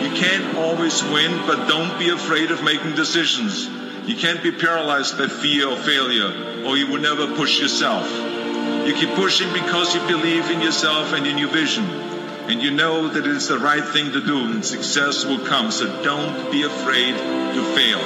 You 0.03 0.11
can't 0.15 0.57
always 0.57 1.03
win, 1.03 1.37
but 1.49 1.67
don't 1.67 1.99
be 1.99 2.11
afraid 2.11 2.53
of 2.53 2.63
making 2.63 2.95
decisions. 2.95 3.69
You 4.07 4.15
can't 4.15 4.41
be 4.41 4.53
paralyzed 4.53 5.19
by 5.19 5.27
fear 5.27 5.69
or 5.69 5.77
failure, 5.77 6.65
or 6.65 6.77
you 6.77 6.87
will 6.93 7.01
never 7.01 7.35
push 7.35 7.61
yourself. 7.61 8.09
You 8.87 8.95
keep 8.95 9.17
pushing 9.17 9.53
because 9.53 9.97
you 9.97 10.01
believe 10.07 10.49
in 10.49 10.61
yourself 10.61 11.13
and 11.13 11.27
in 11.27 11.37
your 11.37 11.51
vision. 11.51 11.85
And 11.85 12.63
you 12.63 12.71
know 12.71 13.09
that 13.09 13.27
it 13.27 13.37
is 13.37 13.49
the 13.49 13.59
right 13.59 13.85
thing 13.85 14.13
to 14.13 14.25
do, 14.25 14.45
and 14.45 14.65
success 14.65 15.25
will 15.25 15.45
come. 15.45 15.73
So 15.73 16.05
don't 16.05 16.53
be 16.53 16.63
afraid 16.63 17.17
to 17.17 17.65
fail. 17.75 17.99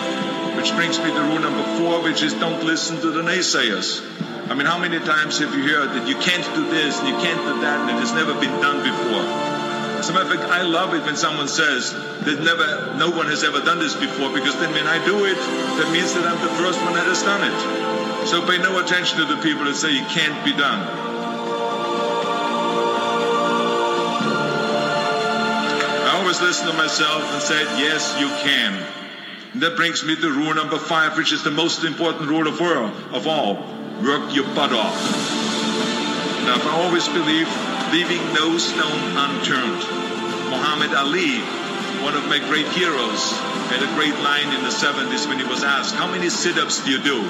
Which 0.57 0.73
brings 0.73 0.99
me 0.99 1.13
to 1.13 1.21
rule 1.21 1.41
number 1.41 1.65
four, 1.77 2.03
which 2.03 2.23
is 2.23 2.33
don't 2.33 2.65
listen 2.65 2.99
to 3.03 3.11
the 3.11 3.21
naysayers. 3.21 4.01
I 4.47 4.55
mean, 4.55 4.67
how 4.67 4.79
many 4.79 5.01
times 5.01 5.39
have 5.43 5.53
you 5.59 5.67
heard 5.67 5.91
that 5.99 6.07
you 6.07 6.15
can't 6.23 6.47
do 6.55 6.71
this 6.71 7.01
and 7.01 7.09
you 7.09 7.19
can't 7.19 7.43
do 7.43 7.61
that, 7.67 7.83
and 7.83 7.91
it 7.91 7.99
has 7.99 8.15
never 8.15 8.33
been 8.39 8.55
done 8.63 8.79
before? 8.79 9.27
As 9.99 10.09
a 10.09 10.13
matter 10.15 10.31
of 10.31 10.39
fact, 10.39 10.47
I 10.47 10.63
love 10.63 10.95
it 10.95 11.03
when 11.03 11.17
someone 11.17 11.49
says 11.49 11.91
that 11.91 12.39
never, 12.47 12.95
no 12.95 13.11
one 13.11 13.27
has 13.27 13.43
ever 13.43 13.59
done 13.59 13.81
this 13.81 13.99
before, 13.99 14.31
because 14.31 14.55
then 14.63 14.71
when 14.71 14.87
I 14.87 15.03
do 15.05 15.27
it, 15.27 15.35
that 15.35 15.91
means 15.91 16.15
that 16.15 16.31
I'm 16.31 16.39
the 16.39 16.55
first 16.63 16.79
one 16.87 16.95
that 16.95 17.11
has 17.11 17.27
done 17.27 17.43
it. 17.43 17.59
So 18.31 18.47
pay 18.47 18.59
no 18.59 18.79
attention 18.79 19.19
to 19.19 19.27
the 19.27 19.43
people 19.43 19.65
that 19.67 19.75
say 19.75 19.99
it 19.99 20.07
can't 20.15 20.39
be 20.47 20.55
done. 20.55 20.79
I 26.07 26.23
always 26.23 26.41
listen 26.41 26.71
to 26.71 26.77
myself 26.79 27.35
and 27.35 27.43
say, 27.43 27.59
yes, 27.83 28.15
you 28.23 28.31
can. 28.47 28.79
And 29.55 29.63
that 29.63 29.75
brings 29.75 30.05
me 30.05 30.15
to 30.15 30.31
rule 30.31 30.55
number 30.55 30.79
five, 30.79 31.17
which 31.19 31.33
is 31.33 31.43
the 31.43 31.51
most 31.51 31.83
important 31.83 32.31
rule 32.31 32.47
of, 32.47 32.61
world, 32.61 32.95
of 33.11 33.27
all. 33.27 33.76
Work 34.05 34.35
your 34.37 34.45
butt 34.53 34.77
off. 34.77 34.93
Now, 36.45 36.61
I 36.61 36.85
always 36.85 37.09
believe 37.09 37.49
leaving 37.97 38.21
no 38.37 38.59
stone 38.61 39.01
unturned. 39.17 39.81
Muhammad 40.53 40.93
Ali, 40.93 41.41
one 42.05 42.13
of 42.13 42.29
my 42.29 42.37
great 42.37 42.69
heroes, 42.77 43.33
had 43.73 43.81
a 43.81 43.89
great 43.97 44.13
line 44.21 44.53
in 44.53 44.61
the 44.63 44.75
70s 44.75 45.27
when 45.27 45.39
he 45.41 45.49
was 45.49 45.65
asked, 45.65 45.95
How 45.95 46.11
many 46.11 46.29
sit 46.29 46.59
ups 46.59 46.85
do 46.85 46.93
you 46.93 47.01
do? 47.01 47.25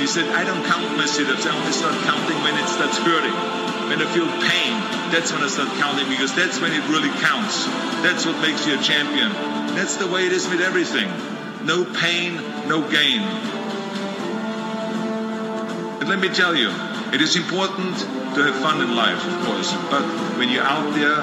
He 0.00 0.06
said, 0.06 0.24
I 0.32 0.44
don't 0.48 0.64
count 0.64 0.96
my 0.96 1.04
sit 1.04 1.28
ups. 1.28 1.44
I 1.44 1.52
only 1.52 1.72
start 1.72 1.92
counting 2.08 2.40
when 2.40 2.56
it 2.56 2.66
starts 2.72 2.96
hurting. 2.96 3.36
When 3.92 4.00
I 4.00 4.08
feel 4.08 4.26
pain, 4.48 4.72
that's 5.12 5.30
when 5.30 5.44
I 5.44 5.48
start 5.48 5.68
counting 5.76 6.08
because 6.08 6.34
that's 6.34 6.58
when 6.58 6.72
it 6.72 6.88
really 6.88 7.12
counts. 7.20 7.68
That's 8.00 8.24
what 8.24 8.40
makes 8.40 8.66
you 8.66 8.80
a 8.80 8.82
champion. 8.82 9.28
That's 9.76 9.96
the 9.96 10.08
way 10.08 10.24
it 10.24 10.32
is 10.32 10.48
with 10.48 10.62
everything. 10.62 11.12
No 11.66 11.84
pain, 11.84 12.40
no 12.66 12.80
gain. 12.88 13.57
And 16.00 16.08
let 16.08 16.20
me 16.20 16.28
tell 16.28 16.54
you, 16.54 16.70
it 17.12 17.20
is 17.20 17.36
important 17.36 17.98
to 17.98 18.44
have 18.44 18.54
fun 18.62 18.80
in 18.80 18.94
life, 18.94 19.18
of 19.26 19.46
course, 19.46 19.72
but 19.90 20.02
when 20.38 20.48
you're 20.48 20.62
out 20.62 20.94
there 20.94 21.16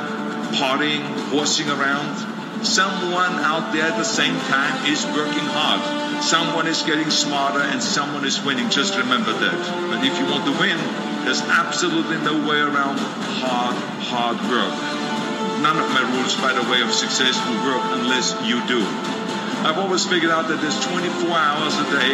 partying, 0.60 1.04
horsing 1.32 1.70
around, 1.70 2.66
someone 2.66 3.40
out 3.40 3.72
there 3.72 3.84
at 3.84 3.98
the 3.98 4.04
same 4.04 4.36
time 4.52 4.86
is 4.86 5.06
working 5.16 5.48
hard. 5.56 5.80
Someone 6.24 6.68
is 6.68 6.84
getting 6.84 7.10
smarter 7.10 7.60
and 7.60 7.82
someone 7.82 8.26
is 8.26 8.44
winning. 8.44 8.70
Just 8.70 8.98
remember 8.98 9.34
that. 9.34 9.60
But 9.92 10.04
if 10.04 10.18
you 10.20 10.26
want 10.26 10.46
to 10.46 10.56
win, 10.60 10.78
there's 11.24 11.42
absolutely 11.42 12.18
no 12.18 12.36
way 12.48 12.60
around 12.60 12.98
hard, 13.42 13.76
hard 14.12 14.38
work. 14.50 14.76
None 15.62 15.78
of 15.80 15.90
my 15.92 16.04
rules, 16.18 16.36
by 16.36 16.54
the 16.54 16.64
way, 16.70 16.82
of 16.82 16.92
success 16.92 17.36
will 17.48 17.62
work 17.66 17.84
unless 17.96 18.34
you 18.44 18.60
do. 18.68 18.82
I've 19.66 19.78
always 19.78 20.06
figured 20.06 20.32
out 20.32 20.48
that 20.50 20.62
there's 20.62 20.80
24 20.86 21.32
hours 21.32 21.74
a 21.80 21.86
day. 21.96 22.12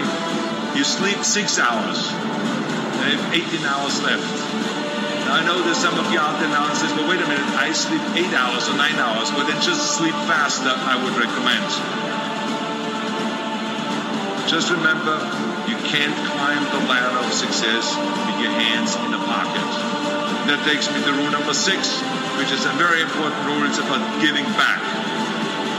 You 0.78 0.84
sleep 0.84 1.24
six 1.24 1.60
hours. 1.60 2.00
I 3.12 3.20
have 3.20 3.36
18 3.36 3.68
hours 3.68 4.00
left. 4.08 4.24
Now 5.28 5.36
I 5.36 5.44
know 5.44 5.60
there's 5.60 5.84
some 5.84 6.00
of 6.00 6.08
you 6.16 6.20
out 6.20 6.40
there 6.40 6.48
now 6.48 6.72
and 6.72 6.78
says, 6.80 6.96
but 6.96 7.04
wait 7.12 7.20
a 7.20 7.28
minute, 7.28 7.44
I 7.60 7.76
sleep 7.76 8.00
eight 8.16 8.32
hours 8.32 8.72
or 8.72 8.76
nine 8.80 8.96
hours, 8.96 9.28
but 9.36 9.52
then 9.52 9.60
just 9.60 10.00
sleep 10.00 10.16
faster, 10.32 10.72
I 10.72 10.96
would 10.96 11.12
recommend. 11.20 11.68
Just 14.48 14.72
remember, 14.72 15.20
you 15.68 15.76
can't 15.92 16.16
climb 16.32 16.64
the 16.72 16.88
ladder 16.88 17.12
of 17.20 17.36
success 17.36 17.92
with 18.00 18.48
your 18.48 18.56
hands 18.56 18.96
in 18.96 19.12
a 19.12 19.20
pocket. 19.28 19.68
That 20.48 20.64
takes 20.64 20.88
me 20.88 21.04
to 21.04 21.12
rule 21.12 21.36
number 21.36 21.52
six, 21.52 22.00
which 22.40 22.56
is 22.56 22.64
a 22.64 22.72
very 22.80 23.04
important 23.04 23.44
rule. 23.44 23.68
It's 23.68 23.84
about 23.84 24.00
giving 24.24 24.48
back. 24.56 24.80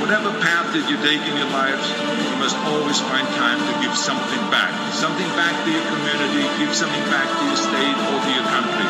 Whatever 0.02 0.34
path 0.42 0.74
that 0.74 0.82
you 0.90 0.98
take 0.98 1.22
in 1.22 1.34
your 1.38 1.46
life, 1.54 1.78
you 1.78 2.34
must 2.42 2.58
always 2.66 2.98
find 3.06 3.22
time 3.38 3.62
to 3.62 3.72
give 3.78 3.94
something 3.94 4.42
back. 4.50 4.74
Something 4.90 5.30
back 5.38 5.54
to 5.62 5.70
your 5.70 5.86
community, 5.94 6.42
give 6.58 6.74
something 6.74 7.06
back 7.06 7.30
to 7.30 7.42
your 7.46 7.54
state 7.54 7.96
or 8.10 8.16
to 8.18 8.30
your 8.34 8.46
country. 8.50 8.88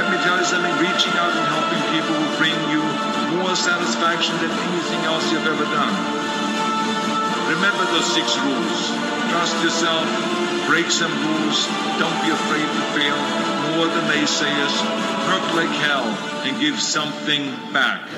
Let 0.00 0.08
me 0.08 0.16
tell 0.24 0.40
you 0.40 0.48
something, 0.48 0.72
reaching 0.80 1.12
out 1.20 1.28
and 1.28 1.44
helping 1.52 1.82
people 1.92 2.16
will 2.16 2.36
bring 2.40 2.56
you 2.72 2.80
more 3.36 3.52
satisfaction 3.52 4.32
than 4.40 4.48
anything 4.48 5.02
else 5.04 5.28
you've 5.28 5.44
ever 5.44 5.68
done. 5.68 5.92
Remember 7.52 7.84
those 7.92 8.08
six 8.08 8.32
rules. 8.40 8.80
Trust 9.36 9.60
yourself, 9.60 10.08
break 10.72 10.88
some 10.88 11.12
rules, 11.12 11.68
don't 12.00 12.16
be 12.24 12.32
afraid 12.32 12.64
to 12.64 12.82
fail, 12.96 13.20
more 13.76 13.92
than 13.92 14.08
they 14.08 14.24
say 14.24 14.48
naysayers, 14.48 14.76
work 15.28 15.46
like 15.52 15.74
hell, 15.84 16.08
and 16.48 16.58
give 16.60 16.80
something 16.80 17.44
back. 17.72 18.08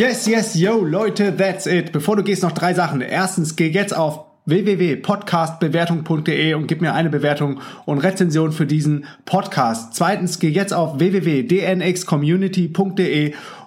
Yes, 0.00 0.26
yes, 0.26 0.54
yo, 0.54 0.82
Leute, 0.82 1.36
that's 1.36 1.66
it. 1.66 1.92
Bevor 1.92 2.16
du 2.16 2.22
gehst, 2.22 2.42
noch 2.42 2.52
drei 2.52 2.72
Sachen. 2.72 3.02
Erstens, 3.02 3.54
geh 3.54 3.68
jetzt 3.68 3.94
auf 3.94 4.20
www.podcastbewertung.de 4.46 6.54
und 6.54 6.68
gib 6.68 6.80
mir 6.80 6.94
eine 6.94 7.10
Bewertung 7.10 7.60
und 7.84 7.98
Rezension 7.98 8.52
für 8.52 8.64
diesen 8.64 9.04
Podcast. 9.26 9.94
Zweitens, 9.94 10.38
geh 10.38 10.48
jetzt 10.48 10.72
auf 10.72 10.98
www.dnxcommunity.de 10.98 13.34